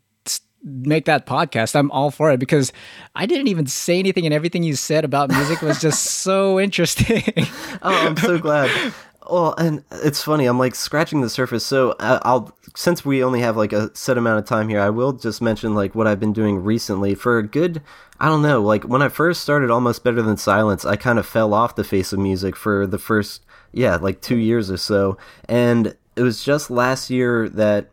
make 0.63 1.05
that 1.05 1.25
podcast. 1.25 1.75
I'm 1.75 1.91
all 1.91 2.11
for 2.11 2.31
it 2.31 2.39
because 2.39 2.73
I 3.15 3.25
didn't 3.25 3.47
even 3.47 3.67
say 3.67 3.99
anything 3.99 4.25
and 4.25 4.33
everything 4.33 4.63
you 4.63 4.75
said 4.75 5.05
about 5.05 5.29
music 5.29 5.61
was 5.61 5.79
just 5.79 6.03
so 6.03 6.59
interesting. 6.59 7.23
oh, 7.81 8.07
I'm 8.07 8.17
so 8.17 8.37
glad. 8.39 8.69
Well, 9.29 9.53
and 9.57 9.83
it's 9.91 10.24
funny. 10.24 10.45
I'm 10.45 10.59
like 10.59 10.75
scratching 10.75 11.21
the 11.21 11.29
surface. 11.29 11.65
So 11.65 11.95
I- 12.00 12.19
I'll, 12.24 12.56
since 12.75 13.03
we 13.03 13.24
only 13.24 13.41
have 13.41 13.57
like 13.57 13.74
a 13.74 13.95
set 13.95 14.18
amount 14.18 14.39
of 14.39 14.45
time 14.45 14.69
here, 14.69 14.79
I 14.79 14.89
will 14.89 15.13
just 15.13 15.41
mention 15.41 15.75
like 15.75 15.95
what 15.95 16.07
I've 16.07 16.19
been 16.19 16.33
doing 16.33 16.63
recently 16.63 17.15
for 17.15 17.38
a 17.38 17.44
good. 17.47 17.81
I 18.19 18.27
don't 18.27 18.41
know. 18.41 18.62
Like 18.62 18.83
when 18.83 19.01
I 19.01 19.09
first 19.09 19.41
started, 19.41 19.69
almost 19.69 20.03
better 20.03 20.21
than 20.21 20.38
silence. 20.38 20.85
I 20.85 20.95
kind 20.95 21.19
of 21.19 21.25
fell 21.25 21.53
off 21.53 21.75
the 21.75 21.83
face 21.83 22.13
of 22.13 22.19
music 22.19 22.56
for 22.56 22.88
the 22.88 22.97
first, 22.97 23.44
yeah, 23.74 23.95
like 23.97 24.21
two 24.21 24.38
years 24.38 24.71
or 24.71 24.77
so, 24.77 25.18
and 25.47 25.95
it 26.15 26.21
was 26.24 26.44
just 26.44 26.71
last 26.71 27.09
year 27.12 27.47
that 27.50 27.89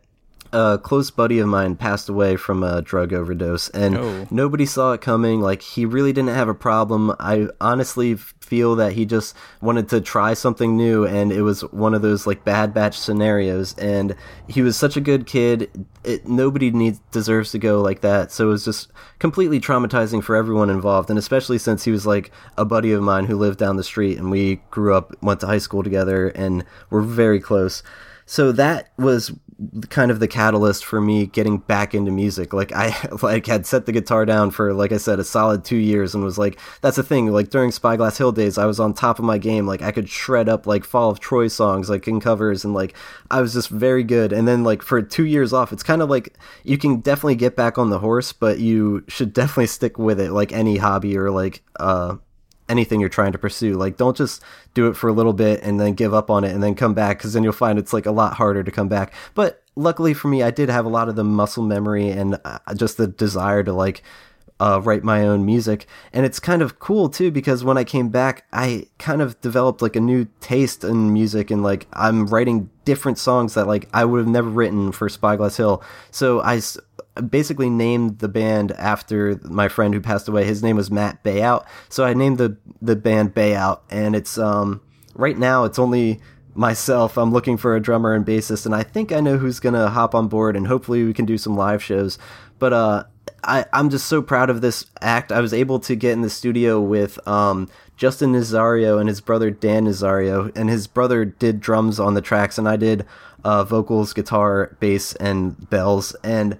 a 0.54 0.78
close 0.78 1.10
buddy 1.10 1.38
of 1.40 1.48
mine 1.48 1.74
passed 1.76 2.08
away 2.08 2.36
from 2.36 2.62
a 2.62 2.80
drug 2.80 3.12
overdose 3.12 3.68
and 3.70 3.96
Oh. 3.98 4.26
nobody 4.30 4.64
saw 4.64 4.92
it 4.92 5.00
coming. 5.00 5.40
Like 5.40 5.60
he 5.62 5.84
really 5.84 6.12
didn't 6.12 6.34
have 6.34 6.48
a 6.48 6.54
problem. 6.54 7.14
I 7.18 7.48
honestly 7.60 8.14
feel 8.14 8.76
that 8.76 8.92
he 8.92 9.04
just 9.06 9.34
wanted 9.60 9.88
to 9.88 10.00
try 10.00 10.34
something 10.34 10.76
new 10.76 11.04
and 11.04 11.32
it 11.32 11.42
was 11.42 11.62
one 11.72 11.94
of 11.94 12.02
those 12.02 12.26
like 12.26 12.44
bad 12.44 12.72
batch 12.72 12.96
scenarios 12.98 13.74
and 13.78 14.14
he 14.48 14.62
was 14.62 14.76
such 14.76 14.96
a 14.96 15.00
good 15.00 15.26
kid. 15.26 15.70
It, 16.04 16.28
nobody 16.28 16.70
needs 16.70 17.00
deserves 17.10 17.50
to 17.52 17.58
go 17.58 17.80
like 17.80 18.02
that. 18.02 18.30
So 18.30 18.46
it 18.48 18.50
was 18.50 18.64
just 18.64 18.92
completely 19.18 19.60
traumatizing 19.60 20.22
for 20.22 20.36
everyone 20.36 20.70
involved 20.70 21.10
and 21.10 21.18
especially 21.18 21.58
since 21.58 21.84
he 21.84 21.90
was 21.90 22.06
like 22.06 22.30
a 22.56 22.64
buddy 22.64 22.92
of 22.92 23.02
mine 23.02 23.24
who 23.24 23.36
lived 23.36 23.58
down 23.58 23.76
the 23.76 23.82
street 23.84 24.18
and 24.18 24.30
we 24.30 24.56
grew 24.70 24.94
up 24.94 25.12
went 25.22 25.40
to 25.40 25.46
high 25.46 25.58
school 25.58 25.82
together 25.82 26.28
and 26.28 26.64
were 26.90 27.02
very 27.02 27.40
close 27.40 27.82
so 28.26 28.52
that 28.52 28.90
was 28.96 29.32
kind 29.88 30.10
of 30.10 30.20
the 30.20 30.28
catalyst 30.28 30.84
for 30.84 31.00
me 31.00 31.26
getting 31.26 31.58
back 31.58 31.94
into 31.94 32.10
music. 32.10 32.52
Like 32.52 32.72
i 32.72 32.94
like 33.22 33.46
had 33.46 33.66
set 33.66 33.86
the 33.86 33.92
guitar 33.92 34.24
down 34.24 34.50
for 34.50 34.72
like 34.74 34.92
i 34.92 34.96
said 34.96 35.18
a 35.18 35.24
solid 35.24 35.64
two 35.64 35.76
years 35.76 36.14
and 36.14 36.24
was 36.24 36.38
like 36.38 36.58
that's 36.80 36.96
the 36.96 37.02
thing 37.02 37.28
like 37.28 37.50
during 37.50 37.70
spyglass 37.70 38.18
hill 38.18 38.32
days 38.32 38.58
i 38.58 38.66
was 38.66 38.80
on 38.80 38.94
top 38.94 39.18
of 39.18 39.24
my 39.24 39.38
game. 39.38 39.66
Like 39.66 39.82
i 39.82 39.92
could 39.92 40.08
shred 40.08 40.48
up 40.48 40.66
like 40.66 40.84
fall 40.84 41.10
of 41.10 41.20
troy 41.20 41.48
songs 41.48 41.88
like 41.88 42.08
in 42.08 42.20
covers 42.20 42.64
and 42.64 42.74
like 42.74 42.96
i 43.30 43.40
was 43.40 43.52
just 43.52 43.68
very 43.68 44.04
good. 44.04 44.32
And 44.32 44.46
then 44.48 44.64
like 44.64 44.82
for 44.82 45.02
two 45.02 45.24
years 45.24 45.52
off 45.52 45.72
it's 45.72 45.82
kind 45.82 46.02
of 46.02 46.10
like 46.10 46.36
you 46.64 46.78
can 46.78 47.00
definitely 47.00 47.36
get 47.36 47.56
back 47.56 47.78
on 47.78 47.90
the 47.90 48.00
horse 48.00 48.32
but 48.32 48.58
you 48.58 49.04
should 49.08 49.32
definitely 49.44 49.66
stick 49.66 49.98
with 49.98 50.20
it 50.20 50.32
like 50.32 50.52
any 50.52 50.78
hobby 50.78 51.16
or 51.16 51.30
like 51.30 51.62
uh 51.78 52.16
anything 52.68 53.00
you're 53.00 53.08
trying 53.08 53.32
to 53.32 53.38
pursue. 53.38 53.74
Like, 53.74 53.96
don't 53.96 54.16
just 54.16 54.42
do 54.74 54.88
it 54.88 54.94
for 54.94 55.08
a 55.08 55.12
little 55.12 55.32
bit 55.32 55.62
and 55.62 55.78
then 55.78 55.94
give 55.94 56.14
up 56.14 56.30
on 56.30 56.44
it 56.44 56.52
and 56.52 56.62
then 56.62 56.74
come 56.74 56.94
back 56.94 57.18
because 57.18 57.32
then 57.32 57.42
you'll 57.42 57.52
find 57.52 57.78
it's 57.78 57.92
like 57.92 58.06
a 58.06 58.12
lot 58.12 58.34
harder 58.34 58.62
to 58.62 58.70
come 58.70 58.88
back. 58.88 59.12
But 59.34 59.62
luckily 59.76 60.14
for 60.14 60.28
me, 60.28 60.42
I 60.42 60.50
did 60.50 60.68
have 60.68 60.84
a 60.84 60.90
lot 60.90 61.08
of 61.08 61.16
the 61.16 61.24
muscle 61.24 61.62
memory 61.62 62.10
and 62.10 62.38
uh, 62.44 62.58
just 62.74 62.96
the 62.96 63.06
desire 63.06 63.62
to 63.64 63.72
like 63.72 64.02
uh, 64.60 64.80
write 64.82 65.02
my 65.02 65.26
own 65.26 65.44
music. 65.44 65.86
And 66.12 66.24
it's 66.24 66.38
kind 66.38 66.62
of 66.62 66.78
cool 66.78 67.08
too 67.08 67.30
because 67.30 67.64
when 67.64 67.76
I 67.76 67.84
came 67.84 68.08
back, 68.08 68.46
I 68.52 68.86
kind 68.98 69.20
of 69.20 69.40
developed 69.40 69.82
like 69.82 69.96
a 69.96 70.00
new 70.00 70.26
taste 70.40 70.84
in 70.84 71.12
music 71.12 71.50
and 71.50 71.62
like 71.62 71.86
I'm 71.92 72.26
writing 72.26 72.70
different 72.84 73.18
songs 73.18 73.54
that 73.54 73.66
like 73.66 73.88
I 73.92 74.04
would 74.04 74.18
have 74.18 74.28
never 74.28 74.48
written 74.48 74.92
for 74.92 75.08
Spyglass 75.08 75.56
Hill. 75.56 75.82
So 76.10 76.40
I 76.40 76.60
basically 77.28 77.70
named 77.70 78.18
the 78.18 78.28
band 78.28 78.72
after 78.72 79.38
my 79.44 79.68
friend 79.68 79.94
who 79.94 80.00
passed 80.00 80.28
away. 80.28 80.44
His 80.44 80.62
name 80.62 80.76
was 80.76 80.90
Matt 80.90 81.22
Bayout. 81.22 81.64
So 81.88 82.04
I 82.04 82.14
named 82.14 82.38
the 82.38 82.56
the 82.82 82.96
band 82.96 83.34
Bayout 83.34 83.80
and 83.90 84.16
it's 84.16 84.36
um 84.38 84.80
right 85.14 85.38
now 85.38 85.64
it's 85.64 85.78
only 85.78 86.20
myself. 86.54 87.16
I'm 87.16 87.32
looking 87.32 87.56
for 87.56 87.74
a 87.74 87.80
drummer 87.80 88.14
and 88.14 88.26
bassist 88.26 88.66
and 88.66 88.74
I 88.74 88.82
think 88.82 89.12
I 89.12 89.20
know 89.20 89.38
who's 89.38 89.60
to 89.60 89.88
hop 89.88 90.14
on 90.14 90.28
board 90.28 90.56
and 90.56 90.66
hopefully 90.66 91.04
we 91.04 91.14
can 91.14 91.24
do 91.24 91.38
some 91.38 91.56
live 91.56 91.82
shows. 91.82 92.18
But 92.58 92.72
uh 92.72 93.04
I, 93.46 93.66
I'm 93.72 93.90
just 93.90 94.06
so 94.06 94.22
proud 94.22 94.50
of 94.50 94.60
this 94.60 94.86
act. 95.00 95.30
I 95.30 95.40
was 95.40 95.52
able 95.52 95.78
to 95.80 95.94
get 95.94 96.12
in 96.12 96.22
the 96.22 96.30
studio 96.30 96.80
with 96.80 97.26
um, 97.28 97.68
Justin 97.96 98.32
Nazario 98.32 98.98
and 98.98 99.08
his 99.08 99.20
brother 99.20 99.50
Dan 99.50 99.84
Nazario, 99.84 100.54
and 100.56 100.70
his 100.70 100.86
brother 100.86 101.24
did 101.24 101.60
drums 101.60 102.00
on 102.00 102.14
the 102.14 102.22
tracks, 102.22 102.58
and 102.58 102.68
I 102.68 102.76
did 102.76 103.04
uh, 103.44 103.64
vocals, 103.64 104.12
guitar, 104.12 104.76
bass, 104.80 105.14
and 105.16 105.68
bells. 105.68 106.14
And 106.24 106.58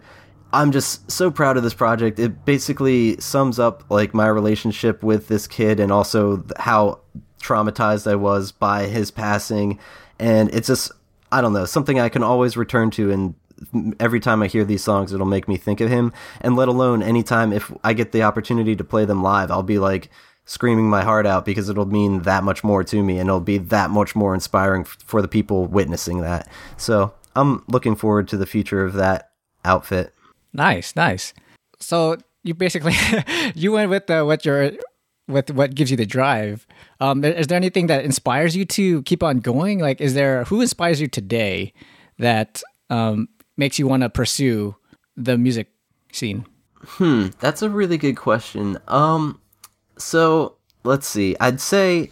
I'm 0.55 0.73
just 0.73 1.11
so 1.11 1.31
proud 1.31 1.57
of 1.57 1.63
this 1.63 1.75
project. 1.75 2.19
It 2.19 2.45
basically 2.45 3.21
sums 3.21 3.59
up 3.59 3.91
like 3.91 4.15
my 4.15 4.29
relationship 4.29 5.03
with 5.03 5.29
this 5.29 5.47
kid, 5.47 5.81
and 5.81 5.91
also 5.91 6.45
how 6.59 7.01
traumatized 7.43 8.11
I 8.11 8.15
was 8.15 8.53
by 8.53 8.85
his 8.85 9.11
passing. 9.11 9.79
And 10.19 10.49
it's 10.55 10.69
just 10.69 10.93
I 11.33 11.41
don't 11.41 11.53
know 11.53 11.65
something 11.65 11.99
I 11.99 12.09
can 12.09 12.23
always 12.23 12.57
return 12.57 12.91
to 12.93 13.11
and 13.11 13.35
every 14.01 14.21
time 14.21 14.43
I 14.43 14.47
hear 14.47 14.65
these 14.65 14.85
songs, 14.85 15.13
it'll 15.13 15.27
make 15.27 15.49
me 15.49 15.57
think 15.57 15.81
of 15.81 15.91
him. 15.91 16.13
And 16.41 16.57
let 16.57 16.69
alone 16.69 17.03
anytime 17.03 17.53
if 17.53 17.73
I 17.83 17.93
get 17.93 18.13
the 18.13 18.23
opportunity 18.23 18.77
to 18.77 18.85
play 18.85 19.05
them 19.05 19.23
live, 19.23 19.51
I'll 19.51 19.63
be 19.63 19.79
like 19.79 20.11
screaming 20.45 20.89
my 20.89 21.03
heart 21.03 21.27
out 21.27 21.45
because 21.45 21.69
it'll 21.69 21.87
mean 21.87 22.23
that 22.23 22.45
much 22.45 22.63
more 22.63 22.85
to 22.85 23.03
me 23.03 23.19
and 23.19 23.29
it'll 23.29 23.41
be 23.41 23.59
that 23.59 23.91
much 23.91 24.15
more 24.15 24.35
inspiring 24.35 24.85
for 24.85 25.23
the 25.23 25.29
people 25.29 25.67
witnessing 25.67 26.21
that. 26.21 26.49
So 26.77 27.15
I'm 27.35 27.65
looking 27.67 27.97
forward 27.97 28.29
to 28.29 28.37
the 28.37 28.47
future 28.47 28.85
of 28.85 28.93
that 28.95 29.31
outfit. 29.65 30.13
Nice, 30.55 30.95
nice. 30.97 31.35
So 31.81 32.17
you 32.45 32.55
basically 32.55 32.95
you 33.55 33.73
went 33.73 33.91
with 33.91 34.09
uh, 34.09 34.23
what 34.23 34.45
your 34.45 34.73
with 35.27 35.51
what 35.51 35.75
gives 35.75 35.91
you 35.91 35.97
the 35.97 36.07
drive. 36.07 36.67
Um, 37.01 37.25
is 37.25 37.49
there 37.49 37.57
anything 37.57 37.89
that 37.89 38.05
inspires 38.05 38.57
you 38.57 38.65
to 38.67 39.03
keep 39.03 39.23
on 39.23 39.41
going? 39.41 39.81
Like, 39.81 40.01
is 40.01 40.15
there 40.15 40.45
who 40.45 40.61
inspires 40.61 41.01
you 41.01 41.09
today 41.09 41.73
that 42.19 42.63
um, 42.89 43.29
makes 43.57 43.79
you 43.79 43.89
want 43.89 44.03
to 44.03 44.09
pursue 44.09 44.77
the 45.17 45.37
music 45.37 45.69
scene? 46.13 46.47
Hmm, 46.85 47.29
that's 47.41 47.63
a 47.63 47.71
really 47.71 47.99
good 47.99 48.15
question. 48.15 48.79
Um, 48.89 49.41
so 49.99 50.57
let's 50.85 51.09
see. 51.09 51.37
I'd 51.41 51.61
say 51.61 52.11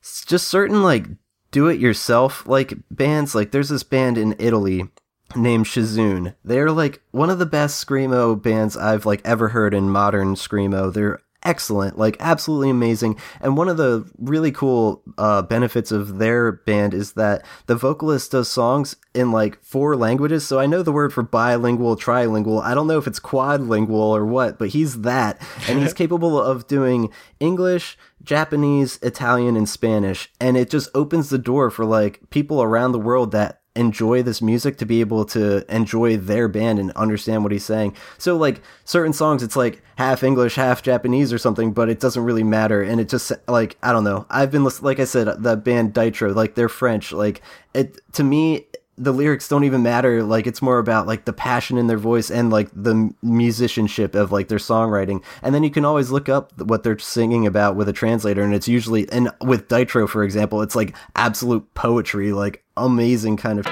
just 0.00 0.48
certain 0.48 0.82
like 0.82 1.06
do 1.50 1.68
it 1.68 1.80
yourself 1.80 2.46
like 2.46 2.74
bands. 2.90 3.34
Like 3.34 3.50
there's 3.50 3.68
this 3.68 3.82
band 3.82 4.16
in 4.16 4.34
Italy 4.38 4.88
named 5.36 5.66
Shizune. 5.66 6.34
They're 6.44 6.70
like 6.70 7.02
one 7.10 7.30
of 7.30 7.38
the 7.38 7.46
best 7.46 7.84
screamo 7.84 8.40
bands 8.40 8.76
I've 8.76 9.06
like 9.06 9.20
ever 9.24 9.48
heard 9.48 9.74
in 9.74 9.90
modern 9.90 10.34
screamo. 10.34 10.92
They're 10.92 11.20
excellent, 11.44 11.98
like 11.98 12.16
absolutely 12.20 12.70
amazing. 12.70 13.18
And 13.40 13.56
one 13.56 13.68
of 13.68 13.76
the 13.76 14.08
really 14.18 14.52
cool 14.52 15.02
uh, 15.18 15.42
benefits 15.42 15.92
of 15.92 16.18
their 16.18 16.52
band 16.52 16.94
is 16.94 17.12
that 17.14 17.44
the 17.66 17.74
vocalist 17.74 18.32
does 18.32 18.48
songs 18.48 18.96
in 19.14 19.32
like 19.32 19.62
four 19.62 19.96
languages. 19.96 20.46
So 20.46 20.58
I 20.58 20.66
know 20.66 20.82
the 20.82 20.92
word 20.92 21.12
for 21.12 21.22
bilingual, 21.22 21.96
trilingual. 21.96 22.62
I 22.62 22.74
don't 22.74 22.86
know 22.86 22.98
if 22.98 23.06
it's 23.06 23.20
quadlingual 23.20 23.92
or 23.92 24.24
what, 24.24 24.58
but 24.58 24.70
he's 24.70 25.02
that, 25.02 25.40
and 25.68 25.80
he's 25.80 25.94
capable 25.94 26.40
of 26.40 26.66
doing 26.66 27.10
English. 27.40 27.98
Japanese, 28.22 29.00
Italian, 29.02 29.56
and 29.56 29.68
Spanish. 29.68 30.30
And 30.40 30.56
it 30.56 30.70
just 30.70 30.88
opens 30.94 31.28
the 31.28 31.38
door 31.38 31.70
for 31.70 31.84
like 31.84 32.20
people 32.30 32.62
around 32.62 32.92
the 32.92 32.98
world 33.00 33.32
that 33.32 33.61
enjoy 33.74 34.22
this 34.22 34.42
music 34.42 34.76
to 34.78 34.86
be 34.86 35.00
able 35.00 35.24
to 35.24 35.64
enjoy 35.74 36.16
their 36.16 36.48
band 36.48 36.78
and 36.78 36.90
understand 36.92 37.42
what 37.42 37.52
he's 37.52 37.64
saying. 37.64 37.96
So 38.18 38.36
like 38.36 38.60
certain 38.84 39.12
songs 39.12 39.42
it's 39.42 39.56
like 39.56 39.82
half 39.96 40.22
English, 40.22 40.56
half 40.56 40.82
Japanese 40.82 41.32
or 41.32 41.38
something, 41.38 41.72
but 41.72 41.88
it 41.88 42.00
doesn't 42.00 42.22
really 42.22 42.44
matter. 42.44 42.82
And 42.82 43.00
it 43.00 43.08
just 43.08 43.32
like 43.48 43.76
I 43.82 43.92
don't 43.92 44.04
know. 44.04 44.26
I've 44.28 44.50
been 44.50 44.68
like 44.82 45.00
I 45.00 45.04
said 45.04 45.28
uh, 45.28 45.36
the 45.36 45.56
band 45.56 45.94
Daïtro, 45.94 46.34
like 46.34 46.54
they're 46.54 46.68
French, 46.68 47.12
like 47.12 47.40
it 47.74 47.98
to 48.12 48.24
me 48.24 48.66
the 48.98 49.12
lyrics 49.12 49.48
don't 49.48 49.64
even 49.64 49.82
matter. 49.82 50.22
Like 50.22 50.46
it's 50.46 50.60
more 50.60 50.78
about 50.78 51.06
like 51.06 51.24
the 51.24 51.32
passion 51.32 51.78
in 51.78 51.86
their 51.86 51.98
voice 51.98 52.30
and 52.30 52.50
like 52.50 52.70
the 52.74 53.12
musicianship 53.22 54.14
of 54.14 54.32
like 54.32 54.48
their 54.48 54.58
songwriting. 54.58 55.24
And 55.42 55.54
then 55.54 55.62
you 55.62 55.70
can 55.70 55.84
always 55.84 56.10
look 56.10 56.28
up 56.28 56.52
what 56.60 56.82
they're 56.82 56.98
singing 56.98 57.46
about 57.46 57.74
with 57.74 57.88
a 57.88 57.92
translator 57.92 58.42
and 58.42 58.54
it's 58.54 58.68
usually 58.68 59.10
and 59.10 59.32
with 59.40 59.68
Daïtro 59.68 60.08
for 60.08 60.22
example 60.24 60.60
it's 60.60 60.76
like 60.76 60.94
absolute 61.16 61.72
poetry. 61.74 62.32
Like 62.32 62.61
amazing 62.76 63.36
kind 63.36 63.58
of 63.58 63.66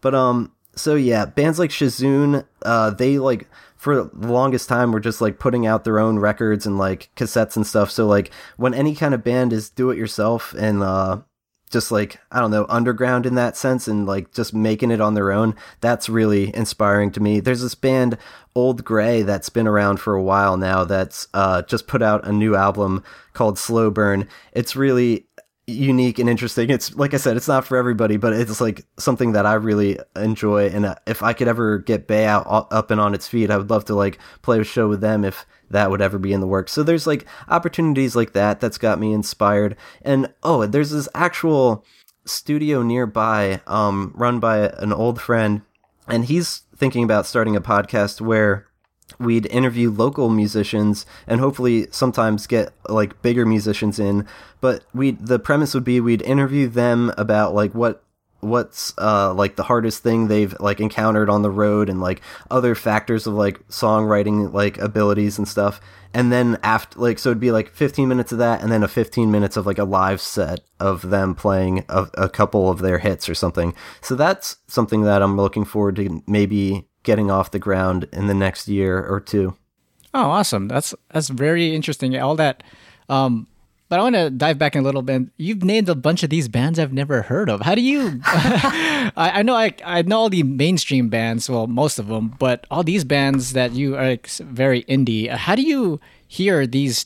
but 0.00 0.14
um 0.14 0.52
so 0.74 0.94
yeah 0.94 1.24
bands 1.26 1.58
like 1.58 1.70
Shizune 1.70 2.44
uh 2.62 2.90
they 2.90 3.18
like 3.18 3.48
for 3.76 4.04
the 4.04 4.28
longest 4.28 4.68
time 4.68 4.92
were 4.92 5.00
just 5.00 5.20
like 5.20 5.38
putting 5.38 5.66
out 5.66 5.84
their 5.84 5.98
own 5.98 6.18
records 6.18 6.66
and 6.66 6.78
like 6.78 7.10
cassettes 7.16 7.56
and 7.56 7.66
stuff 7.66 7.90
so 7.90 8.06
like 8.06 8.30
when 8.56 8.74
any 8.74 8.94
kind 8.94 9.14
of 9.14 9.24
band 9.24 9.52
is 9.52 9.70
do 9.70 9.90
it 9.90 9.98
yourself 9.98 10.54
and 10.54 10.82
uh 10.82 11.18
just 11.72 11.90
like 11.90 12.20
I 12.30 12.38
don't 12.38 12.50
know 12.50 12.66
underground 12.68 13.26
in 13.26 13.34
that 13.34 13.56
sense 13.56 13.88
and 13.88 14.06
like 14.06 14.32
just 14.32 14.54
making 14.54 14.90
it 14.90 15.00
on 15.00 15.14
their 15.14 15.32
own. 15.32 15.56
That's 15.80 16.08
really 16.08 16.54
inspiring 16.54 17.10
to 17.12 17.20
me. 17.20 17.40
There's 17.40 17.62
this 17.62 17.74
band 17.74 18.18
Old 18.54 18.84
Gray 18.84 19.22
that's 19.22 19.48
been 19.48 19.66
around 19.66 19.98
for 19.98 20.14
a 20.14 20.22
while 20.22 20.56
now 20.56 20.84
that's 20.84 21.26
uh, 21.34 21.62
just 21.62 21.86
put 21.88 22.02
out 22.02 22.26
a 22.26 22.32
new 22.32 22.54
album 22.54 23.02
called 23.32 23.58
Slow 23.58 23.90
Burn. 23.90 24.28
It's 24.52 24.76
really 24.76 25.26
unique 25.72 26.18
and 26.18 26.28
interesting. 26.28 26.70
It's 26.70 26.94
like 26.94 27.14
I 27.14 27.16
said, 27.16 27.36
it's 27.36 27.48
not 27.48 27.64
for 27.64 27.76
everybody, 27.76 28.16
but 28.16 28.32
it's 28.32 28.60
like 28.60 28.84
something 28.98 29.32
that 29.32 29.46
I 29.46 29.54
really 29.54 29.98
enjoy. 30.16 30.68
And 30.68 30.86
uh, 30.86 30.94
if 31.06 31.22
I 31.22 31.32
could 31.32 31.48
ever 31.48 31.78
get 31.78 32.06
Bay 32.06 32.26
out 32.26 32.46
up 32.48 32.90
and 32.90 33.00
on 33.00 33.14
its 33.14 33.28
feet, 33.28 33.50
I 33.50 33.56
would 33.56 33.70
love 33.70 33.84
to 33.86 33.94
like 33.94 34.18
play 34.42 34.60
a 34.60 34.64
show 34.64 34.88
with 34.88 35.00
them 35.00 35.24
if 35.24 35.46
that 35.70 35.90
would 35.90 36.02
ever 36.02 36.18
be 36.18 36.32
in 36.32 36.40
the 36.40 36.46
works. 36.46 36.72
So 36.72 36.82
there's 36.82 37.06
like 37.06 37.26
opportunities 37.48 38.14
like 38.14 38.32
that 38.32 38.60
that's 38.60 38.78
got 38.78 38.98
me 38.98 39.12
inspired. 39.12 39.76
And 40.02 40.32
oh, 40.42 40.66
there's 40.66 40.90
this 40.90 41.08
actual 41.14 41.84
studio 42.24 42.82
nearby, 42.82 43.60
um, 43.66 44.12
run 44.14 44.38
by 44.38 44.68
an 44.68 44.92
old 44.92 45.20
friend, 45.20 45.62
and 46.06 46.24
he's 46.24 46.62
thinking 46.76 47.04
about 47.04 47.26
starting 47.26 47.56
a 47.56 47.60
podcast 47.60 48.20
where 48.20 48.66
we'd 49.18 49.46
interview 49.46 49.90
local 49.90 50.28
musicians 50.28 51.06
and 51.26 51.40
hopefully 51.40 51.86
sometimes 51.90 52.46
get 52.46 52.72
like 52.88 53.20
bigger 53.22 53.46
musicians 53.46 53.98
in. 53.98 54.26
But 54.60 54.84
we 54.94 55.12
the 55.12 55.38
premise 55.38 55.74
would 55.74 55.84
be 55.84 56.00
we'd 56.00 56.22
interview 56.22 56.68
them 56.68 57.12
about 57.16 57.54
like 57.54 57.74
what 57.74 58.04
what's 58.40 58.92
uh 58.98 59.32
like 59.32 59.54
the 59.54 59.62
hardest 59.62 60.02
thing 60.02 60.26
they've 60.26 60.58
like 60.58 60.80
encountered 60.80 61.30
on 61.30 61.42
the 61.42 61.50
road 61.50 61.88
and 61.88 62.00
like 62.00 62.20
other 62.50 62.74
factors 62.74 63.24
of 63.28 63.34
like 63.34 63.66
songwriting 63.68 64.52
like 64.52 64.78
abilities 64.78 65.38
and 65.38 65.46
stuff. 65.46 65.80
And 66.14 66.30
then 66.30 66.58
after 66.62 66.98
like 66.98 67.18
so 67.18 67.30
it'd 67.30 67.40
be 67.40 67.52
like 67.52 67.70
15 67.70 68.08
minutes 68.08 68.32
of 68.32 68.38
that 68.38 68.60
and 68.60 68.70
then 68.70 68.82
a 68.82 68.88
15 68.88 69.30
minutes 69.30 69.56
of 69.56 69.66
like 69.66 69.78
a 69.78 69.84
live 69.84 70.20
set 70.20 70.60
of 70.80 71.08
them 71.10 71.34
playing 71.34 71.84
a, 71.88 72.08
a 72.14 72.28
couple 72.28 72.68
of 72.68 72.80
their 72.80 72.98
hits 72.98 73.28
or 73.28 73.34
something. 73.34 73.74
So 74.00 74.14
that's 74.14 74.56
something 74.66 75.02
that 75.02 75.22
i'm 75.22 75.36
looking 75.36 75.64
forward 75.64 75.96
to 75.96 76.22
maybe 76.26 76.88
getting 77.02 77.30
off 77.30 77.50
the 77.50 77.58
ground 77.58 78.08
in 78.12 78.26
the 78.26 78.34
next 78.34 78.68
year 78.68 79.04
or 79.04 79.20
two 79.20 79.56
oh 80.14 80.30
awesome 80.30 80.68
that's 80.68 80.94
that's 81.10 81.28
very 81.28 81.74
interesting 81.74 82.18
all 82.18 82.36
that 82.36 82.62
um 83.08 83.46
but 83.92 84.00
I 84.00 84.04
want 84.04 84.14
to 84.14 84.30
dive 84.30 84.56
back 84.56 84.74
in 84.74 84.80
a 84.80 84.84
little 84.84 85.02
bit. 85.02 85.24
You've 85.36 85.62
named 85.62 85.86
a 85.90 85.94
bunch 85.94 86.22
of 86.22 86.30
these 86.30 86.48
bands 86.48 86.78
I've 86.78 86.94
never 86.94 87.20
heard 87.20 87.50
of. 87.50 87.60
How 87.60 87.74
do 87.74 87.82
you? 87.82 88.22
I, 88.24 89.10
I, 89.34 89.42
know 89.42 89.54
I, 89.54 89.74
I 89.84 90.00
know 90.00 90.20
all 90.20 90.30
the 90.30 90.44
mainstream 90.44 91.10
bands, 91.10 91.50
well, 91.50 91.66
most 91.66 91.98
of 91.98 92.06
them, 92.06 92.34
but 92.38 92.66
all 92.70 92.82
these 92.82 93.04
bands 93.04 93.52
that 93.52 93.72
you 93.72 93.94
are 93.94 94.12
like, 94.12 94.28
very 94.28 94.84
indie. 94.84 95.28
How 95.28 95.54
do 95.54 95.60
you 95.60 96.00
hear 96.26 96.66
these? 96.66 97.04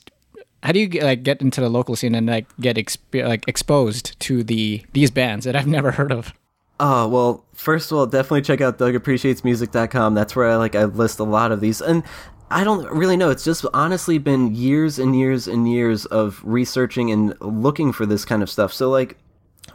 How 0.62 0.70
do 0.70 0.78
you 0.78 1.00
like 1.00 1.24
get 1.24 1.42
into 1.42 1.60
the 1.60 1.68
local 1.68 1.96
scene 1.96 2.14
and 2.14 2.28
like 2.28 2.46
get 2.60 2.76
exp- 2.76 3.26
like 3.26 3.42
exposed 3.48 4.20
to 4.20 4.44
the 4.44 4.84
these 4.92 5.10
bands 5.10 5.44
that 5.44 5.56
I've 5.56 5.66
never 5.76 5.90
heard 5.90 6.12
of? 6.12 6.32
Oh, 6.78 7.08
well, 7.08 7.44
first 7.54 7.90
of 7.90 7.98
all, 7.98 8.06
definitely 8.06 8.42
check 8.42 8.60
out 8.60 8.78
DougAppreciatesMusic.com. 8.78 10.14
That's 10.14 10.36
where 10.36 10.50
I 10.50 10.56
like 10.56 10.74
I 10.74 10.84
list 10.84 11.18
a 11.18 11.24
lot 11.24 11.50
of 11.52 11.60
these. 11.60 11.80
And 11.80 12.02
I 12.50 12.64
don't 12.64 12.86
really 12.90 13.16
know. 13.16 13.30
It's 13.30 13.44
just 13.44 13.64
honestly 13.72 14.18
been 14.18 14.54
years 14.54 14.98
and 14.98 15.18
years 15.18 15.48
and 15.48 15.70
years 15.70 16.04
of 16.06 16.40
researching 16.44 17.10
and 17.10 17.34
looking 17.40 17.92
for 17.92 18.04
this 18.04 18.24
kind 18.24 18.42
of 18.42 18.50
stuff. 18.50 18.72
So 18.72 18.90
like 18.90 19.16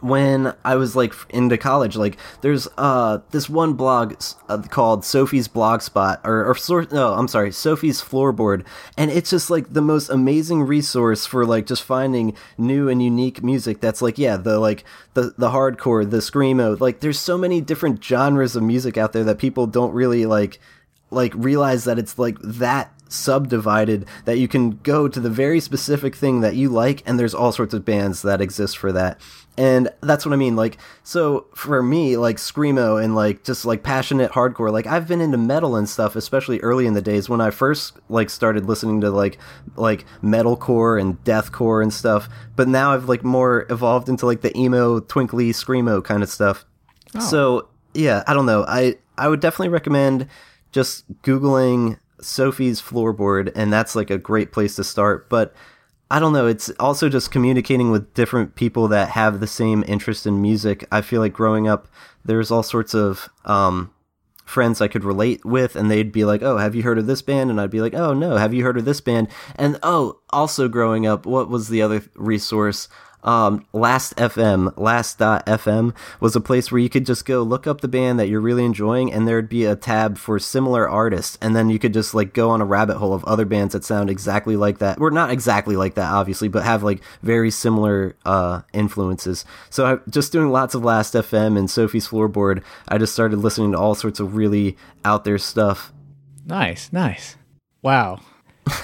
when 0.02 0.52
I 0.64 0.74
was 0.74 0.96
like 0.96 1.14
into 1.30 1.56
college, 1.56 1.96
like 1.96 2.18
there's 2.40 2.68
uh 2.76 3.20
this 3.30 3.48
one 3.48 3.74
blog 3.74 4.14
uh, 4.48 4.62
called 4.62 5.04
Sophie's 5.04 5.48
Blogspot 5.48 6.20
or 6.24 6.44
or 6.70 6.86
no, 6.90 7.14
I'm 7.14 7.28
sorry, 7.28 7.52
Sophie's 7.52 8.02
Floorboard, 8.02 8.66
and 8.98 9.10
it's 9.10 9.30
just 9.30 9.48
like 9.48 9.72
the 9.72 9.80
most 9.80 10.08
amazing 10.08 10.62
resource 10.62 11.24
for 11.24 11.46
like 11.46 11.66
just 11.66 11.84
finding 11.84 12.36
new 12.58 12.88
and 12.88 13.02
unique 13.02 13.42
music. 13.42 13.80
That's 13.80 14.02
like 14.02 14.18
yeah, 14.18 14.36
the 14.36 14.58
like 14.58 14.84
the 15.14 15.34
the 15.38 15.50
hardcore, 15.50 16.08
the 16.08 16.18
screamo. 16.18 16.78
Like 16.80 17.00
there's 17.00 17.18
so 17.18 17.38
many 17.38 17.60
different 17.60 18.02
genres 18.02 18.56
of 18.56 18.62
music 18.62 18.96
out 18.96 19.12
there 19.12 19.24
that 19.24 19.38
people 19.38 19.66
don't 19.66 19.92
really 19.92 20.26
like 20.26 20.58
like 21.10 21.32
realize 21.36 21.84
that 21.84 21.98
it's 21.98 22.18
like 22.18 22.38
that 22.42 22.92
subdivided 23.08 24.06
that 24.24 24.38
you 24.38 24.48
can 24.48 24.70
go 24.78 25.06
to 25.06 25.20
the 25.20 25.30
very 25.30 25.60
specific 25.60 26.16
thing 26.16 26.40
that 26.40 26.56
you 26.56 26.68
like 26.68 27.02
and 27.06 27.18
there's 27.18 27.34
all 27.34 27.52
sorts 27.52 27.74
of 27.74 27.84
bands 27.84 28.22
that 28.22 28.40
exist 28.40 28.78
for 28.78 28.90
that 28.90 29.20
and 29.58 29.90
that's 30.00 30.24
what 30.24 30.32
i 30.32 30.36
mean 30.36 30.56
like 30.56 30.78
so 31.02 31.46
for 31.54 31.82
me 31.82 32.16
like 32.16 32.36
screamo 32.36 33.02
and 33.02 33.14
like 33.14 33.44
just 33.44 33.64
like 33.64 33.82
passionate 33.82 34.32
hardcore 34.32 34.72
like 34.72 34.86
i've 34.86 35.06
been 35.06 35.20
into 35.20 35.36
metal 35.36 35.76
and 35.76 35.88
stuff 35.88 36.16
especially 36.16 36.58
early 36.60 36.86
in 36.86 36.94
the 36.94 37.02
days 37.02 37.28
when 37.28 37.40
i 37.40 37.50
first 37.50 37.98
like 38.08 38.30
started 38.30 38.66
listening 38.66 39.00
to 39.00 39.10
like 39.10 39.38
like 39.76 40.04
metalcore 40.22 41.00
and 41.00 41.22
deathcore 41.24 41.82
and 41.82 41.92
stuff 41.92 42.28
but 42.56 42.66
now 42.66 42.92
i've 42.92 43.08
like 43.08 43.22
more 43.22 43.66
evolved 43.68 44.08
into 44.08 44.24
like 44.24 44.40
the 44.40 44.56
emo 44.58 45.00
twinkly 45.00 45.50
screamo 45.50 46.02
kind 46.02 46.22
of 46.22 46.30
stuff 46.30 46.64
oh. 47.14 47.20
so 47.20 47.68
yeah 47.92 48.24
i 48.26 48.32
don't 48.32 48.46
know 48.46 48.64
i 48.66 48.96
i 49.18 49.28
would 49.28 49.40
definitely 49.40 49.68
recommend 49.68 50.26
just 50.72 51.04
Googling 51.22 51.98
Sophie's 52.20 52.80
floorboard, 52.80 53.52
and 53.54 53.72
that's 53.72 53.94
like 53.94 54.10
a 54.10 54.18
great 54.18 54.52
place 54.52 54.76
to 54.76 54.84
start. 54.84 55.28
But 55.28 55.54
I 56.12 56.18
don't 56.18 56.34
know, 56.34 56.46
it's 56.46 56.68
also 56.78 57.08
just 57.08 57.30
communicating 57.30 57.90
with 57.90 58.12
different 58.12 58.54
people 58.54 58.86
that 58.88 59.08
have 59.08 59.40
the 59.40 59.46
same 59.46 59.82
interest 59.88 60.26
in 60.26 60.42
music. 60.42 60.86
I 60.92 61.00
feel 61.00 61.22
like 61.22 61.32
growing 61.32 61.66
up, 61.66 61.88
there's 62.22 62.50
all 62.50 62.62
sorts 62.62 62.94
of 62.94 63.30
um, 63.46 63.90
friends 64.44 64.82
I 64.82 64.88
could 64.88 65.04
relate 65.04 65.42
with, 65.46 65.74
and 65.74 65.90
they'd 65.90 66.12
be 66.12 66.26
like, 66.26 66.42
Oh, 66.42 66.58
have 66.58 66.74
you 66.74 66.82
heard 66.82 66.98
of 66.98 67.06
this 67.06 67.22
band? 67.22 67.48
And 67.48 67.58
I'd 67.58 67.70
be 67.70 67.80
like, 67.80 67.94
Oh, 67.94 68.12
no, 68.12 68.36
have 68.36 68.52
you 68.52 68.62
heard 68.62 68.76
of 68.76 68.84
this 68.84 69.00
band? 69.00 69.28
And 69.56 69.78
oh, 69.82 70.20
also 70.28 70.68
growing 70.68 71.06
up, 71.06 71.24
what 71.24 71.48
was 71.48 71.68
the 71.68 71.80
other 71.80 72.04
resource? 72.14 72.88
Um, 73.22 73.66
Last 73.72 74.16
FM, 74.16 74.76
Last.fm 74.76 75.94
was 76.20 76.36
a 76.36 76.40
place 76.40 76.70
where 76.70 76.80
you 76.80 76.88
could 76.88 77.06
just 77.06 77.24
go 77.24 77.42
look 77.42 77.66
up 77.66 77.80
the 77.80 77.88
band 77.88 78.18
that 78.18 78.28
you're 78.28 78.40
really 78.40 78.64
enjoying, 78.64 79.12
and 79.12 79.26
there'd 79.26 79.48
be 79.48 79.64
a 79.64 79.76
tab 79.76 80.18
for 80.18 80.38
similar 80.38 80.88
artists, 80.88 81.38
and 81.40 81.54
then 81.54 81.70
you 81.70 81.78
could 81.78 81.92
just 81.92 82.14
like 82.14 82.32
go 82.32 82.50
on 82.50 82.60
a 82.60 82.64
rabbit 82.64 82.96
hole 82.96 83.14
of 83.14 83.24
other 83.24 83.44
bands 83.44 83.72
that 83.72 83.84
sound 83.84 84.10
exactly 84.10 84.56
like 84.56 84.78
that. 84.78 85.00
Or 85.00 85.10
not 85.10 85.30
exactly 85.30 85.76
like 85.76 85.94
that, 85.94 86.12
obviously, 86.12 86.48
but 86.48 86.64
have 86.64 86.82
like 86.82 87.02
very 87.22 87.50
similar 87.50 88.16
uh, 88.24 88.62
influences. 88.72 89.44
So 89.70 89.86
I, 89.86 90.10
just 90.10 90.32
doing 90.32 90.50
lots 90.50 90.74
of 90.74 90.84
Last 90.84 91.14
FM 91.14 91.58
and 91.58 91.70
Sophie's 91.70 92.08
Floorboard, 92.08 92.62
I 92.88 92.98
just 92.98 93.12
started 93.12 93.38
listening 93.38 93.72
to 93.72 93.78
all 93.78 93.94
sorts 93.94 94.20
of 94.20 94.36
really 94.36 94.76
out 95.04 95.24
there 95.24 95.38
stuff. 95.38 95.92
Nice, 96.46 96.92
nice. 96.92 97.36
Wow. 97.82 98.20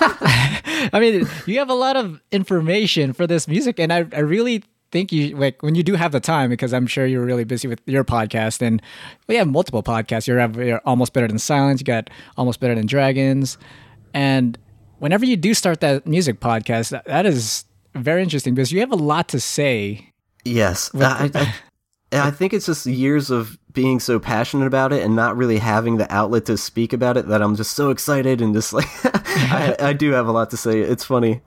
I 0.92 0.98
mean, 1.00 1.28
you 1.46 1.58
have 1.58 1.70
a 1.70 1.74
lot 1.74 1.96
of 1.96 2.20
information 2.32 3.12
for 3.12 3.26
this 3.26 3.48
music, 3.48 3.78
and 3.78 3.92
I, 3.92 4.06
I 4.12 4.20
really 4.20 4.64
think 4.90 5.12
you 5.12 5.36
like 5.36 5.62
when 5.62 5.74
you 5.74 5.82
do 5.82 5.94
have 5.94 6.12
the 6.12 6.20
time 6.20 6.48
because 6.48 6.72
I'm 6.72 6.86
sure 6.86 7.04
you're 7.04 7.24
really 7.24 7.44
busy 7.44 7.68
with 7.68 7.80
your 7.86 8.04
podcast, 8.04 8.62
and 8.62 8.80
we 9.26 9.36
have 9.36 9.48
multiple 9.48 9.82
podcasts. 9.82 10.26
You're, 10.26 10.64
you're 10.64 10.80
almost 10.84 11.12
better 11.12 11.28
than 11.28 11.38
silence. 11.38 11.80
You 11.80 11.84
got 11.84 12.10
almost 12.36 12.60
better 12.60 12.74
than 12.74 12.86
dragons, 12.86 13.58
and 14.14 14.58
whenever 14.98 15.24
you 15.24 15.36
do 15.36 15.54
start 15.54 15.80
that 15.80 16.06
music 16.06 16.40
podcast, 16.40 16.90
that, 16.90 17.04
that 17.06 17.26
is 17.26 17.64
very 17.94 18.22
interesting 18.22 18.54
because 18.54 18.72
you 18.72 18.80
have 18.80 18.92
a 18.92 18.96
lot 18.96 19.28
to 19.28 19.40
say. 19.40 20.12
Yes, 20.44 20.90
I, 20.94 21.30
I, 21.34 21.54
I 22.28 22.30
think 22.30 22.52
it's 22.54 22.66
just 22.66 22.86
years 22.86 23.30
of 23.30 23.58
being 23.78 24.00
so 24.00 24.18
passionate 24.18 24.66
about 24.66 24.92
it 24.92 25.04
and 25.04 25.14
not 25.14 25.36
really 25.36 25.58
having 25.58 25.98
the 25.98 26.12
outlet 26.12 26.44
to 26.44 26.56
speak 26.56 26.92
about 26.92 27.16
it 27.16 27.28
that 27.28 27.40
I'm 27.40 27.54
just 27.54 27.74
so 27.74 27.90
excited 27.90 28.40
and 28.40 28.52
just 28.52 28.72
like 28.72 28.88
I, 29.04 29.76
I 29.78 29.92
do 29.92 30.10
have 30.10 30.26
a 30.26 30.32
lot 30.32 30.50
to 30.50 30.56
say. 30.56 30.80
It's 30.80 31.04
funny. 31.04 31.42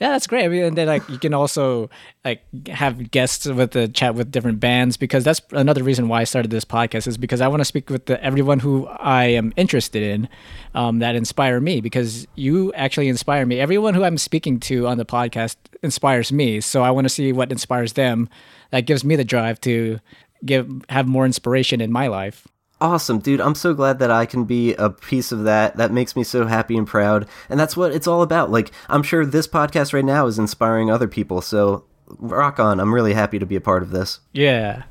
Yeah, 0.00 0.10
that's 0.10 0.26
great. 0.26 0.44
I 0.44 0.48
mean, 0.48 0.64
and 0.64 0.76
then 0.76 0.86
like 0.86 1.08
you 1.08 1.18
can 1.18 1.32
also 1.32 1.88
like 2.26 2.42
have 2.68 3.10
guests 3.10 3.46
with 3.46 3.70
the 3.70 3.88
chat 3.88 4.14
with 4.14 4.30
different 4.30 4.60
bands 4.60 4.98
because 4.98 5.24
that's 5.24 5.40
another 5.52 5.82
reason 5.82 6.08
why 6.08 6.20
I 6.20 6.24
started 6.24 6.50
this 6.50 6.66
podcast 6.66 7.06
is 7.06 7.16
because 7.16 7.40
I 7.40 7.48
want 7.48 7.60
to 7.60 7.64
speak 7.64 7.88
with 7.88 8.04
the, 8.04 8.22
everyone 8.22 8.58
who 8.58 8.86
I 8.86 9.24
am 9.24 9.54
interested 9.56 10.02
in 10.02 10.28
um, 10.74 10.98
that 10.98 11.14
inspire 11.14 11.58
me 11.58 11.80
because 11.80 12.26
you 12.34 12.70
actually 12.74 13.08
inspire 13.08 13.46
me. 13.46 13.60
Everyone 13.60 13.94
who 13.94 14.04
I'm 14.04 14.18
speaking 14.18 14.60
to 14.60 14.86
on 14.86 14.98
the 14.98 15.06
podcast 15.06 15.56
inspires 15.82 16.32
me, 16.32 16.60
so 16.60 16.82
I 16.82 16.90
want 16.90 17.06
to 17.06 17.10
see 17.10 17.32
what 17.32 17.50
inspires 17.50 17.94
them. 17.94 18.28
That 18.72 18.82
gives 18.82 19.04
me 19.04 19.16
the 19.16 19.24
drive 19.24 19.60
to 19.62 20.00
give 20.44 20.68
have 20.88 21.06
more 21.06 21.26
inspiration 21.26 21.80
in 21.80 21.92
my 21.92 22.06
life. 22.06 22.46
Awesome, 22.82 23.18
dude. 23.18 23.42
I'm 23.42 23.54
so 23.54 23.74
glad 23.74 23.98
that 23.98 24.10
I 24.10 24.24
can 24.24 24.44
be 24.44 24.74
a 24.74 24.88
piece 24.88 25.32
of 25.32 25.44
that. 25.44 25.76
That 25.76 25.92
makes 25.92 26.16
me 26.16 26.24
so 26.24 26.46
happy 26.46 26.78
and 26.78 26.86
proud. 26.86 27.28
And 27.50 27.60
that's 27.60 27.76
what 27.76 27.92
it's 27.92 28.06
all 28.06 28.22
about. 28.22 28.50
Like, 28.50 28.70
I'm 28.88 29.02
sure 29.02 29.26
this 29.26 29.46
podcast 29.46 29.92
right 29.92 30.04
now 30.04 30.26
is 30.26 30.38
inspiring 30.38 30.90
other 30.90 31.06
people. 31.06 31.42
So, 31.42 31.84
rock 32.08 32.58
on. 32.58 32.80
I'm 32.80 32.94
really 32.94 33.12
happy 33.12 33.38
to 33.38 33.44
be 33.44 33.56
a 33.56 33.60
part 33.60 33.82
of 33.82 33.90
this. 33.90 34.20
Yeah. 34.32 34.84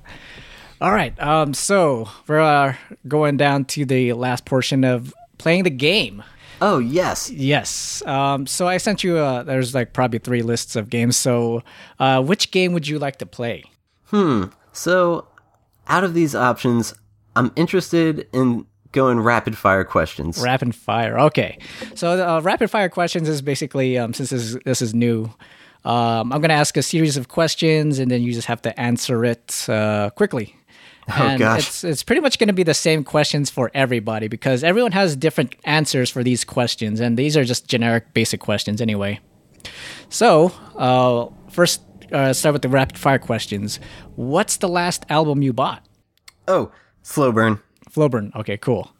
All 0.79 0.91
right. 0.91 1.19
Um, 1.19 1.55
so, 1.55 2.07
we're 2.27 2.39
uh, 2.39 2.75
going 3.07 3.37
down 3.37 3.65
to 3.65 3.85
the 3.85 4.13
last 4.13 4.45
portion 4.45 4.83
of 4.83 5.11
playing 5.39 5.63
the 5.63 5.71
game. 5.71 6.21
Oh, 6.61 6.77
yes. 6.77 7.31
Yes. 7.31 8.03
Um, 8.05 8.45
so, 8.45 8.67
I 8.67 8.77
sent 8.77 9.03
you, 9.03 9.17
uh, 9.17 9.41
there's 9.41 9.73
like 9.73 9.93
probably 9.93 10.19
three 10.19 10.43
lists 10.43 10.75
of 10.75 10.91
games. 10.91 11.17
So, 11.17 11.63
uh, 11.97 12.21
which 12.21 12.51
game 12.51 12.73
would 12.73 12.87
you 12.87 12.99
like 12.99 13.17
to 13.17 13.25
play? 13.25 13.63
Hmm. 14.05 14.43
So, 14.73 15.27
out 15.89 16.03
of 16.03 16.13
these 16.13 16.35
options, 16.35 16.93
I'm 17.35 17.51
interested 17.55 18.27
in 18.31 18.65
going 18.91 19.19
rapid 19.19 19.57
fire 19.57 19.83
questions. 19.83 20.41
Rapid 20.41 20.75
fire. 20.75 21.19
Okay. 21.19 21.59
So 21.95 22.11
uh, 22.11 22.39
rapid 22.41 22.71
fire 22.71 22.89
questions 22.89 23.27
is 23.27 23.41
basically 23.41 23.97
um, 23.97 24.13
since 24.13 24.29
this 24.29 24.41
is, 24.41 24.57
this 24.65 24.81
is 24.81 24.93
new, 24.93 25.25
um, 25.85 26.33
I'm 26.33 26.41
going 26.41 26.49
to 26.49 26.55
ask 26.55 26.75
a 26.77 26.81
series 26.81 27.17
of 27.17 27.27
questions 27.27 27.99
and 27.99 28.09
then 28.09 28.21
you 28.21 28.33
just 28.33 28.47
have 28.47 28.61
to 28.63 28.79
answer 28.79 29.23
it 29.25 29.67
uh, 29.69 30.09
quickly. 30.11 30.55
Oh 31.17 31.37
gosh. 31.37 31.67
It's, 31.67 31.83
it's 31.83 32.03
pretty 32.03 32.21
much 32.21 32.37
going 32.37 32.47
to 32.47 32.53
be 32.53 32.63
the 32.63 32.73
same 32.73 33.03
questions 33.03 33.49
for 33.49 33.71
everybody 33.73 34.27
because 34.27 34.63
everyone 34.63 34.91
has 34.91 35.15
different 35.15 35.55
answers 35.63 36.09
for 36.09 36.23
these 36.23 36.43
questions, 36.43 36.99
and 36.99 37.17
these 37.17 37.35
are 37.35 37.43
just 37.43 37.67
generic, 37.67 38.13
basic 38.13 38.39
questions 38.39 38.81
anyway. 38.81 39.19
So, 40.09 40.51
uh, 40.75 41.27
first, 41.49 41.81
uh, 42.11 42.33
start 42.33 42.53
with 42.53 42.61
the 42.61 42.69
rapid 42.69 42.97
fire 42.97 43.19
questions. 43.19 43.79
What's 44.15 44.57
the 44.57 44.67
last 44.69 45.05
album 45.09 45.41
you 45.41 45.53
bought? 45.53 45.85
Oh, 46.47 46.71
slow 47.03 47.31
burn. 47.31 47.59
Flowburn. 47.89 48.35
Okay, 48.35 48.57
cool. 48.57 48.91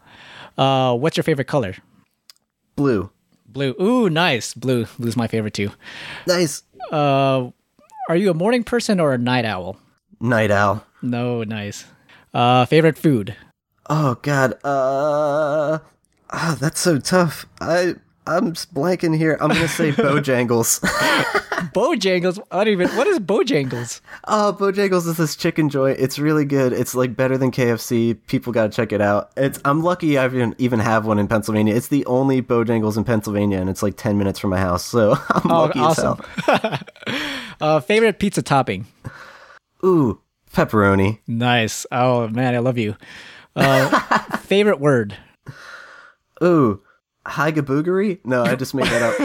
Uh, 0.57 0.95
what's 0.95 1.15
your 1.17 1.23
favorite 1.23 1.47
color? 1.47 1.75
Blue. 2.75 3.09
Blue. 3.47 3.75
Ooh, 3.81 4.09
nice. 4.09 4.53
Blue. 4.53 4.85
Blue's 4.97 5.17
my 5.17 5.27
favorite 5.27 5.53
too. 5.53 5.71
Nice. 6.27 6.63
Uh, 6.91 7.49
are 8.07 8.15
you 8.15 8.29
a 8.31 8.33
morning 8.33 8.63
person 8.63 8.99
or 8.99 9.13
a 9.13 9.17
night 9.17 9.45
owl? 9.45 9.77
Night 10.19 10.51
owl. 10.51 10.85
No, 11.01 11.43
nice. 11.43 11.85
Uh, 12.33 12.65
favorite 12.65 12.97
food? 12.97 13.35
Oh 13.89 14.15
god. 14.21 14.53
Uh 14.63 15.79
ah, 16.29 16.57
that's 16.59 16.79
so 16.79 16.99
tough. 16.99 17.45
I 17.59 17.95
I'm 18.29 18.53
blanking 18.53 19.17
here. 19.17 19.37
I'm 19.41 19.49
gonna 19.49 19.67
say 19.67 19.91
Bojangles. 19.93 20.79
Bojangles. 21.73 22.39
I 22.51 22.63
don't 22.63 22.73
even. 22.73 22.89
What 22.89 23.07
is 23.07 23.19
Bojangles? 23.19 24.01
oh, 24.27 24.55
Bojangles 24.57 25.07
is 25.07 25.17
this 25.17 25.35
chicken 25.35 25.69
joint. 25.69 25.99
It's 25.99 26.19
really 26.19 26.45
good. 26.45 26.71
It's 26.73 26.93
like 26.95 27.15
better 27.15 27.37
than 27.37 27.51
KFC. 27.51 28.17
People 28.27 28.53
gotta 28.53 28.69
check 28.69 28.91
it 28.91 29.01
out. 29.01 29.31
It's 29.35 29.59
I'm 29.65 29.81
lucky 29.83 30.17
I 30.17 30.25
even 30.25 30.53
even 30.59 30.79
have 30.79 31.05
one 31.05 31.17
in 31.19 31.27
Pennsylvania. 31.27 31.73
It's 31.75 31.87
the 31.87 32.05
only 32.05 32.41
Bojangles 32.41 32.97
in 32.97 33.03
Pennsylvania, 33.03 33.59
and 33.59 33.69
it's 33.69 33.81
like 33.83 33.97
ten 33.97 34.17
minutes 34.17 34.39
from 34.39 34.51
my 34.51 34.59
house. 34.59 34.85
So 34.85 35.13
I'm 35.29 35.51
Oh, 35.51 35.61
lucky 35.63 35.79
awesome. 35.79 36.19
as 36.47 36.61
hell. 36.61 36.79
Uh, 37.61 37.79
favorite 37.79 38.19
pizza 38.19 38.41
topping? 38.41 38.85
Ooh, 39.83 40.21
pepperoni. 40.53 41.19
Nice. 41.27 41.85
Oh 41.91 42.27
man, 42.29 42.53
I 42.55 42.59
love 42.59 42.77
you. 42.77 42.95
Uh, 43.55 43.89
favorite 44.37 44.79
word? 44.79 45.17
Ooh, 46.43 46.81
Hygaboogery? 47.29 48.19
No, 48.25 48.43
I 48.43 48.55
just 48.55 48.73
made 48.73 48.87
that 48.87 49.01
up. 49.03 49.15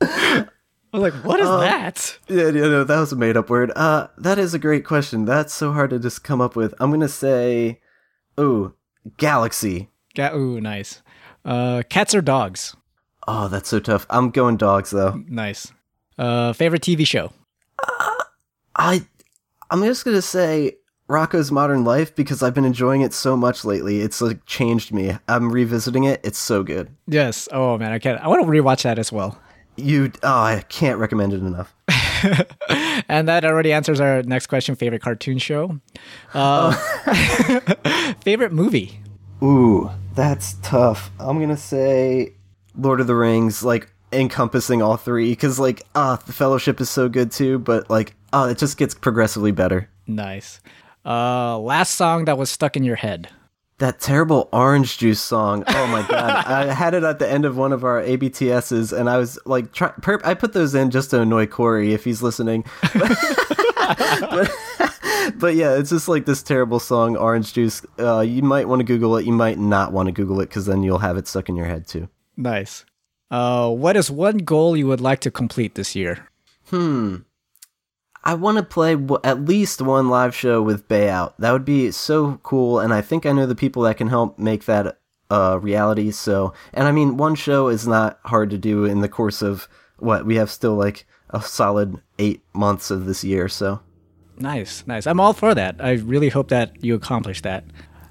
I 0.00 0.46
was 0.98 1.02
like, 1.12 1.24
what 1.24 1.40
is 1.40 1.48
that? 1.48 2.18
Yeah, 2.28 2.44
yeah, 2.44 2.68
no, 2.68 2.84
that 2.84 3.00
was 3.00 3.12
a 3.12 3.16
made 3.16 3.36
up 3.36 3.50
word. 3.50 3.72
Uh, 3.74 4.06
that 4.18 4.38
is 4.38 4.54
a 4.54 4.58
great 4.60 4.84
question. 4.84 5.24
That's 5.24 5.52
so 5.52 5.72
hard 5.72 5.90
to 5.90 5.98
just 5.98 6.22
come 6.22 6.40
up 6.40 6.54
with. 6.54 6.72
I'm 6.78 6.90
gonna 6.92 7.08
say, 7.08 7.80
ooh, 8.38 8.74
galaxy. 9.16 9.90
Ga- 10.14 10.32
Ooh, 10.34 10.60
nice. 10.60 11.02
Uh, 11.44 11.82
cats 11.88 12.14
or 12.14 12.22
dogs? 12.22 12.76
Oh, 13.26 13.48
that's 13.48 13.68
so 13.68 13.80
tough. 13.80 14.06
I'm 14.08 14.30
going 14.30 14.56
dogs 14.56 14.90
though. 14.90 15.20
Nice. 15.26 15.72
Uh, 16.16 16.52
favorite 16.52 16.82
TV 16.82 17.04
show? 17.04 17.32
I, 18.76 19.04
I'm 19.70 19.82
just 19.82 20.04
gonna 20.04 20.22
say 20.22 20.76
Rocko's 21.08 21.52
Modern 21.52 21.84
Life 21.84 22.14
because 22.14 22.42
I've 22.42 22.54
been 22.54 22.64
enjoying 22.64 23.02
it 23.02 23.12
so 23.12 23.36
much 23.36 23.64
lately. 23.64 24.00
It's 24.00 24.20
like 24.20 24.44
changed 24.46 24.92
me. 24.92 25.16
I'm 25.28 25.50
revisiting 25.50 26.04
it. 26.04 26.20
It's 26.24 26.38
so 26.38 26.62
good. 26.62 26.90
Yes. 27.06 27.48
Oh 27.52 27.76
man, 27.78 27.92
I 27.92 27.98
can't. 27.98 28.20
I 28.20 28.28
want 28.28 28.42
to 28.42 28.48
rewatch 28.50 28.82
that 28.82 28.98
as 28.98 29.12
well. 29.12 29.38
You, 29.76 30.12
oh, 30.22 30.28
I 30.28 30.64
can't 30.68 30.98
recommend 30.98 31.32
it 31.32 31.40
enough. 31.40 31.74
And 33.08 33.28
that 33.28 33.44
already 33.44 33.72
answers 33.72 34.00
our 34.00 34.22
next 34.22 34.46
question. 34.46 34.74
Favorite 34.76 35.02
cartoon 35.02 35.38
show? 35.38 35.78
Uh, 36.32 36.72
favorite 38.22 38.52
movie? 38.52 39.00
Ooh, 39.42 39.90
that's 40.14 40.54
tough. 40.62 41.10
I'm 41.18 41.40
gonna 41.40 41.56
say 41.56 42.34
Lord 42.76 43.00
of 43.00 43.06
the 43.06 43.14
Rings, 43.14 43.62
like 43.62 43.92
encompassing 44.12 44.80
all 44.80 44.96
three, 44.96 45.30
because 45.30 45.58
like 45.58 45.82
ah, 45.94 46.16
the 46.26 46.32
Fellowship 46.32 46.80
is 46.80 46.88
so 46.88 47.08
good 47.08 47.30
too, 47.30 47.58
but 47.58 47.90
like 47.90 48.14
ah, 48.32 48.48
it 48.48 48.58
just 48.58 48.76
gets 48.76 48.94
progressively 48.94 49.52
better. 49.52 49.88
Nice. 50.06 50.60
Uh, 51.04 51.58
last 51.58 51.94
song 51.94 52.24
that 52.24 52.38
was 52.38 52.50
stuck 52.50 52.76
in 52.76 52.84
your 52.84 52.96
head. 52.96 53.28
That 53.78 53.98
terrible 54.00 54.48
orange 54.52 54.98
juice 54.98 55.20
song. 55.20 55.64
Oh 55.66 55.86
my 55.88 56.06
god, 56.08 56.46
I 56.46 56.72
had 56.72 56.94
it 56.94 57.02
at 57.02 57.18
the 57.18 57.28
end 57.28 57.44
of 57.44 57.56
one 57.56 57.72
of 57.72 57.82
our 57.84 58.00
ABTSs, 58.00 58.96
and 58.96 59.10
I 59.10 59.18
was 59.18 59.38
like, 59.44 59.72
try, 59.72 59.88
perp, 60.00 60.20
I 60.24 60.34
put 60.34 60.52
those 60.52 60.74
in 60.74 60.90
just 60.90 61.10
to 61.10 61.20
annoy 61.20 61.46
Corey 61.46 61.92
if 61.92 62.04
he's 62.04 62.22
listening. 62.22 62.64
but, 62.94 64.50
but 65.34 65.54
yeah, 65.56 65.74
it's 65.76 65.90
just 65.90 66.06
like 66.08 66.24
this 66.24 66.42
terrible 66.42 66.78
song, 66.78 67.16
Orange 67.16 67.52
Juice. 67.52 67.84
Uh, 67.98 68.20
you 68.20 68.42
might 68.42 68.68
want 68.68 68.78
to 68.80 68.84
Google 68.84 69.16
it. 69.16 69.26
You 69.26 69.32
might 69.32 69.58
not 69.58 69.92
want 69.92 70.06
to 70.06 70.12
Google 70.12 70.40
it 70.40 70.46
because 70.46 70.66
then 70.66 70.84
you'll 70.84 70.98
have 70.98 71.16
it 71.16 71.26
stuck 71.26 71.48
in 71.48 71.56
your 71.56 71.66
head 71.66 71.86
too. 71.86 72.08
Nice. 72.36 72.84
Uh, 73.30 73.70
what 73.70 73.96
is 73.96 74.10
one 74.10 74.38
goal 74.38 74.76
you 74.76 74.86
would 74.86 75.00
like 75.00 75.20
to 75.20 75.30
complete 75.30 75.74
this 75.74 75.96
year? 75.96 76.28
I 78.24 78.34
want 78.34 78.56
to 78.56 78.62
play 78.64 78.94
w- 78.94 79.20
at 79.22 79.44
least 79.44 79.82
one 79.82 80.08
live 80.08 80.34
show 80.34 80.62
with 80.62 80.88
Bay 80.88 81.08
Out. 81.10 81.38
That 81.38 81.52
would 81.52 81.64
be 81.64 81.90
so 81.90 82.40
cool, 82.42 82.80
and 82.80 82.92
I 82.94 83.02
think 83.02 83.26
I 83.26 83.32
know 83.32 83.46
the 83.46 83.54
people 83.54 83.82
that 83.82 83.98
can 83.98 84.08
help 84.08 84.38
make 84.38 84.64
that 84.64 84.98
a 85.30 85.58
reality. 85.58 86.10
So, 86.10 86.54
and 86.72 86.88
I 86.88 86.92
mean, 86.92 87.16
one 87.18 87.34
show 87.34 87.68
is 87.68 87.86
not 87.86 88.18
hard 88.24 88.50
to 88.50 88.58
do 88.58 88.84
in 88.86 89.00
the 89.02 89.08
course 89.08 89.42
of 89.42 89.68
what 89.98 90.24
we 90.26 90.36
have 90.36 90.50
still 90.50 90.74
like 90.74 91.06
a 91.30 91.42
solid 91.42 92.00
eight 92.18 92.42
months 92.54 92.90
of 92.90 93.04
this 93.06 93.24
year. 93.24 93.48
So, 93.48 93.80
Nice, 94.38 94.84
nice. 94.86 95.06
I'm 95.06 95.20
all 95.20 95.32
for 95.32 95.54
that. 95.54 95.76
I 95.78 95.92
really 95.92 96.28
hope 96.30 96.48
that 96.48 96.82
you 96.82 96.94
accomplish 96.94 97.40
that. 97.42 97.64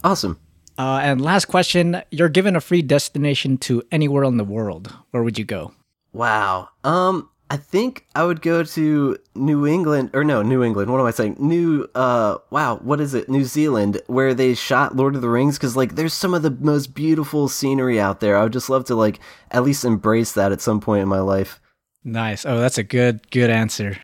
awesome. 0.04 0.39
Uh, 0.78 0.99
and 1.04 1.19
last 1.21 1.45
question: 1.45 2.02
You're 2.12 2.30
given 2.30 2.56
a 2.56 2.62
free 2.62 2.82
destination 2.82 3.58
to 3.60 3.84
anywhere 3.91 4.23
in 4.23 4.38
the 4.38 4.43
world. 4.43 4.93
Where 5.12 5.21
would 5.21 5.38
you 5.38 5.45
go? 5.45 5.73
Wow. 6.13 6.69
Um, 6.84 7.30
I 7.54 7.58
think 7.58 8.08
I 8.16 8.24
would 8.24 8.42
go 8.42 8.63
to 8.63 9.18
New 9.36 9.68
England 9.68 10.10
or 10.16 10.24
no, 10.24 10.42
New 10.42 10.63
England. 10.63 10.89
What 10.89 11.00
am 11.00 11.06
I 11.06 11.12
saying? 11.12 11.36
New 11.38 11.88
uh 11.94 12.39
wow, 12.50 12.78
what 12.78 13.00
is 13.00 13.13
it? 13.13 13.30
New 13.30 13.44
Zealand 13.44 14.02
where 14.08 14.34
they 14.34 14.56
shot 14.56 14.96
Lord 14.96 15.16
of 15.16 15.22
the 15.22 15.30
Rings 15.30 15.60
cuz 15.60 15.78
like 15.78 15.94
there's 15.94 16.16
some 16.16 16.34
of 16.34 16.42
the 16.42 16.50
most 16.50 16.96
beautiful 16.96 17.48
scenery 17.48 18.00
out 18.00 18.22
there. 18.22 18.38
I 18.38 18.42
would 18.42 18.54
just 18.54 18.72
love 18.72 18.86
to 18.86 18.96
like 18.96 19.20
at 19.52 19.62
least 19.62 19.86
embrace 19.86 20.32
that 20.32 20.52
at 20.52 20.62
some 20.62 20.82
point 20.82 21.04
in 21.04 21.08
my 21.08 21.20
life. 21.20 21.62
Nice. 22.04 22.44
Oh, 22.44 22.60
that's 22.60 22.80
a 22.80 22.84
good 22.84 23.30
good 23.30 23.52
answer. 23.52 23.98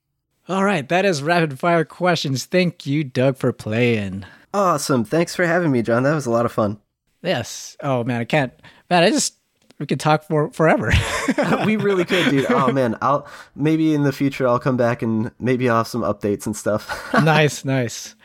All 0.48 0.64
right, 0.64 0.88
that 0.88 1.04
is 1.04 1.24
rapid 1.24 1.58
fire 1.58 1.86
questions. 1.86 2.46
Thank 2.46 2.86
you, 2.86 3.04
Doug, 3.04 3.36
for 3.36 3.52
playing. 3.52 4.26
Awesome. 4.54 5.04
Thanks 5.04 5.36
for 5.36 5.48
having 5.48 5.72
me, 5.72 5.82
Jon. 5.82 6.04
That 6.04 6.14
was 6.14 6.28
a 6.28 6.32
lot 6.32 6.46
of 6.46 6.52
fun. 6.52 6.78
Yes. 7.24 7.78
Oh 7.82 8.04
man, 8.04 8.22
I 8.22 8.26
can't. 8.26 8.54
Man, 8.92 9.02
I 9.02 9.10
just 9.10 9.39
we 9.80 9.86
could 9.86 10.00
talk 10.00 10.24
for 10.24 10.52
forever. 10.52 10.92
we 11.66 11.78
really 11.78 12.06
could, 12.06 12.30
dude. 12.30 12.52
Oh 12.52 12.72
man, 12.74 12.98
I'll 13.02 13.28
maybe 13.56 13.96
in 13.96 14.04
the 14.04 14.12
future 14.12 14.48
I'll 14.48 14.60
come 14.60 14.78
back 14.78 15.02
and 15.02 15.32
maybe 15.40 15.70
I'll 15.70 15.78
have 15.78 15.88
some 15.88 16.02
updates 16.02 16.46
and 16.46 16.56
stuff. 16.56 17.14
nice, 17.24 17.66
nice. 17.66 18.16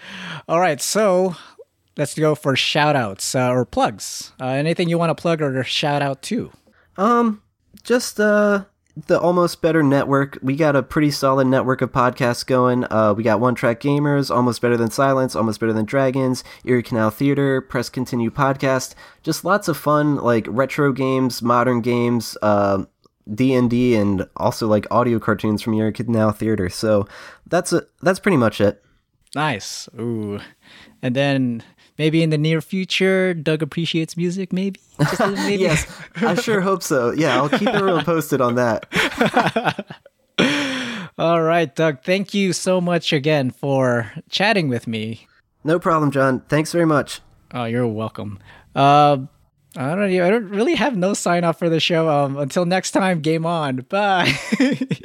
All 0.48 0.60
right, 0.60 0.80
so 0.80 1.36
let's 1.96 2.14
go 2.14 2.34
for 2.34 2.56
shout 2.56 2.96
outs 2.96 3.34
uh, 3.34 3.50
or 3.50 3.64
plugs. 3.64 4.32
Uh, 4.40 4.46
anything 4.48 4.88
you 4.88 4.98
want 4.98 5.10
to 5.10 5.20
plug 5.20 5.40
or 5.40 5.62
shout 5.64 6.02
out 6.02 6.22
to? 6.22 6.50
Um, 6.96 7.42
just 7.82 8.18
uh 8.20 8.64
the 8.96 9.18
Almost 9.18 9.61
Better 9.61 9.83
Network. 9.83 10.38
We 10.40 10.57
got 10.57 10.76
a 10.76 10.83
pretty 10.83 11.11
solid 11.11 11.46
network 11.46 11.83
of 11.83 11.90
podcasts 11.90 12.46
going. 12.46 12.85
Uh, 12.90 13.14
we 13.16 13.22
got 13.22 13.40
One 13.40 13.54
Track 13.54 13.80
Gamers, 13.80 14.35
Almost 14.35 14.61
Better 14.61 14.76
Than 14.76 14.90
Silence, 14.90 15.35
Almost 15.35 15.61
Better 15.61 15.72
Than 15.72 15.85
Dragons, 15.85 16.44
Erie 16.64 16.83
Canal 16.83 17.11
Theater, 17.11 17.61
Press 17.61 17.88
Continue 17.88 18.30
Podcast. 18.30 18.94
Just 19.22 19.44
lots 19.44 19.66
of 19.68 19.76
fun, 19.76 20.16
like 20.16 20.46
retro 20.48 20.92
games, 20.92 21.42
modern 21.42 21.80
games, 21.80 22.37
uh, 22.40 22.85
D&D, 23.33 23.96
and 23.96 24.28
also 24.37 24.68
like 24.68 24.87
audio 24.90 25.18
cartoons 25.18 25.61
from 25.62 25.74
Erie 25.74 25.92
Canal 25.92 26.30
Theater. 26.30 26.68
So 26.68 27.09
that's 27.46 27.72
a, 27.72 27.85
that's 28.02 28.20
pretty 28.20 28.37
much 28.37 28.61
it. 28.61 28.85
Nice. 29.35 29.88
Ooh. 29.98 30.38
And 31.02 31.16
then 31.16 31.64
maybe 31.98 32.22
in 32.22 32.30
the 32.30 32.38
near 32.38 32.61
future, 32.61 33.35
Doug 33.35 33.62
appreciates 33.62 34.16
music. 34.16 34.52
Maybe. 34.52 34.80
maybe. 35.20 35.62
yes, 35.62 35.87
I 36.16 36.35
sure 36.35 36.61
hope 36.61 36.83
so. 36.83 37.12
Yeah, 37.12 37.37
I'll 37.37 37.48
keep 37.48 37.68
everyone 37.68 38.04
posted 38.04 38.40
on 38.40 38.54
that. 38.57 39.87
All 41.18 41.42
right, 41.42 41.74
Doug. 41.74 42.02
Thank 42.02 42.35
you 42.35 42.52
so 42.52 42.80
much 42.80 43.12
again 43.12 43.50
for 43.50 44.12
chatting 44.30 44.68
with 44.68 44.87
me. 44.87 45.28
No 45.62 45.78
problem, 45.78 46.11
Jon. 46.11 46.40
Thanks 46.48 46.72
very 46.72 46.87
much. 46.87 47.20
Oh, 47.52 47.64
you're 47.64 47.87
welcome. 47.87 48.40
Uh, 48.74 49.18
I 49.76 49.94
don't. 49.94 50.20
I 50.20 50.30
don't 50.30 50.48
really 50.48 50.74
have 50.74 50.96
no 50.96 51.14
sign 51.14 51.44
off 51.44 51.59
for 51.59 51.68
the 51.68 51.80
show. 51.80 52.09
Um, 52.09 52.37
until 52.37 52.64
next 52.64 52.92
time, 52.92 53.20
game 53.20 53.46
on. 53.46 53.76
Bye. 53.88 54.37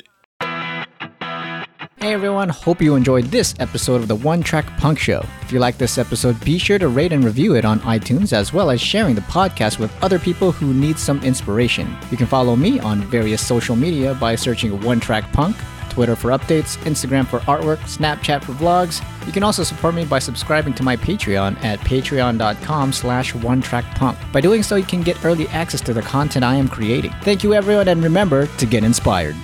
Hey 2.02 2.14
everyone, 2.14 2.48
hope 2.48 2.82
you 2.82 2.96
enjoyed 2.96 3.26
this 3.26 3.54
episode 3.60 3.96
of 3.96 4.08
the 4.08 4.16
One 4.16 4.42
Track 4.42 4.66
Punk 4.78 4.98
Show. 4.98 5.22
If 5.42 5.52
you 5.52 5.60
like 5.60 5.78
this 5.78 5.98
episode, 5.98 6.40
be 6.46 6.58
sure 6.58 6.80
to 6.80 6.88
rate 6.88 7.12
and 7.12 7.26
review 7.26 7.56
it 7.56 7.66
on 7.66 7.82
iTunes 7.82 8.32
as 8.32 8.54
well 8.54 8.72
as 8.72 8.80
sharing 8.80 9.16
the 9.16 9.22
podcast 9.22 9.80
with 9.80 9.92
other 10.02 10.18
people 10.18 10.54
who 10.54 10.74
need 10.74 10.98
some 10.98 11.22
inspiration. 11.24 11.94
You 12.10 12.16
can 12.16 12.26
follow 12.26 12.56
me 12.56 12.80
on 12.80 13.02
various 13.02 13.46
social 13.46 13.76
media 13.76 14.14
by 14.14 14.36
searching 14.36 14.80
One 14.82 15.02
Track 15.02 15.30
Punk, 15.34 15.58
Twitter 15.90 16.16
for 16.16 16.30
updates, 16.30 16.78
Instagram 16.86 17.28
for 17.28 17.40
artwork, 17.40 17.80
Snapchat 17.80 18.46
for 18.46 18.54
vlogs. 18.54 19.04
You 19.28 19.34
can 19.34 19.44
also 19.44 19.64
support 19.64 19.94
me 19.94 20.06
by 20.06 20.20
subscribing 20.20 20.76
to 20.76 20.84
my 20.84 20.96
Patreon 20.96 21.62
at 21.66 21.80
patreon.com 21.80 22.94
slash 22.94 23.36
one 23.36 23.62
track 23.62 23.84
punk. 23.96 24.18
By 24.32 24.40
doing 24.40 24.64
so, 24.64 24.78
you 24.78 24.86
can 24.86 25.02
get 25.02 25.26
early 25.26 25.50
access 25.50 25.82
to 25.82 25.94
the 25.94 26.02
content 26.02 26.46
I 26.46 26.56
am 26.56 26.70
creating. 26.70 27.12
Thank 27.24 27.44
you 27.44 27.54
everyone 27.54 27.90
and 27.90 28.02
remember 28.02 28.48
to 28.48 28.66
get 28.66 28.86
inspired. 28.86 29.36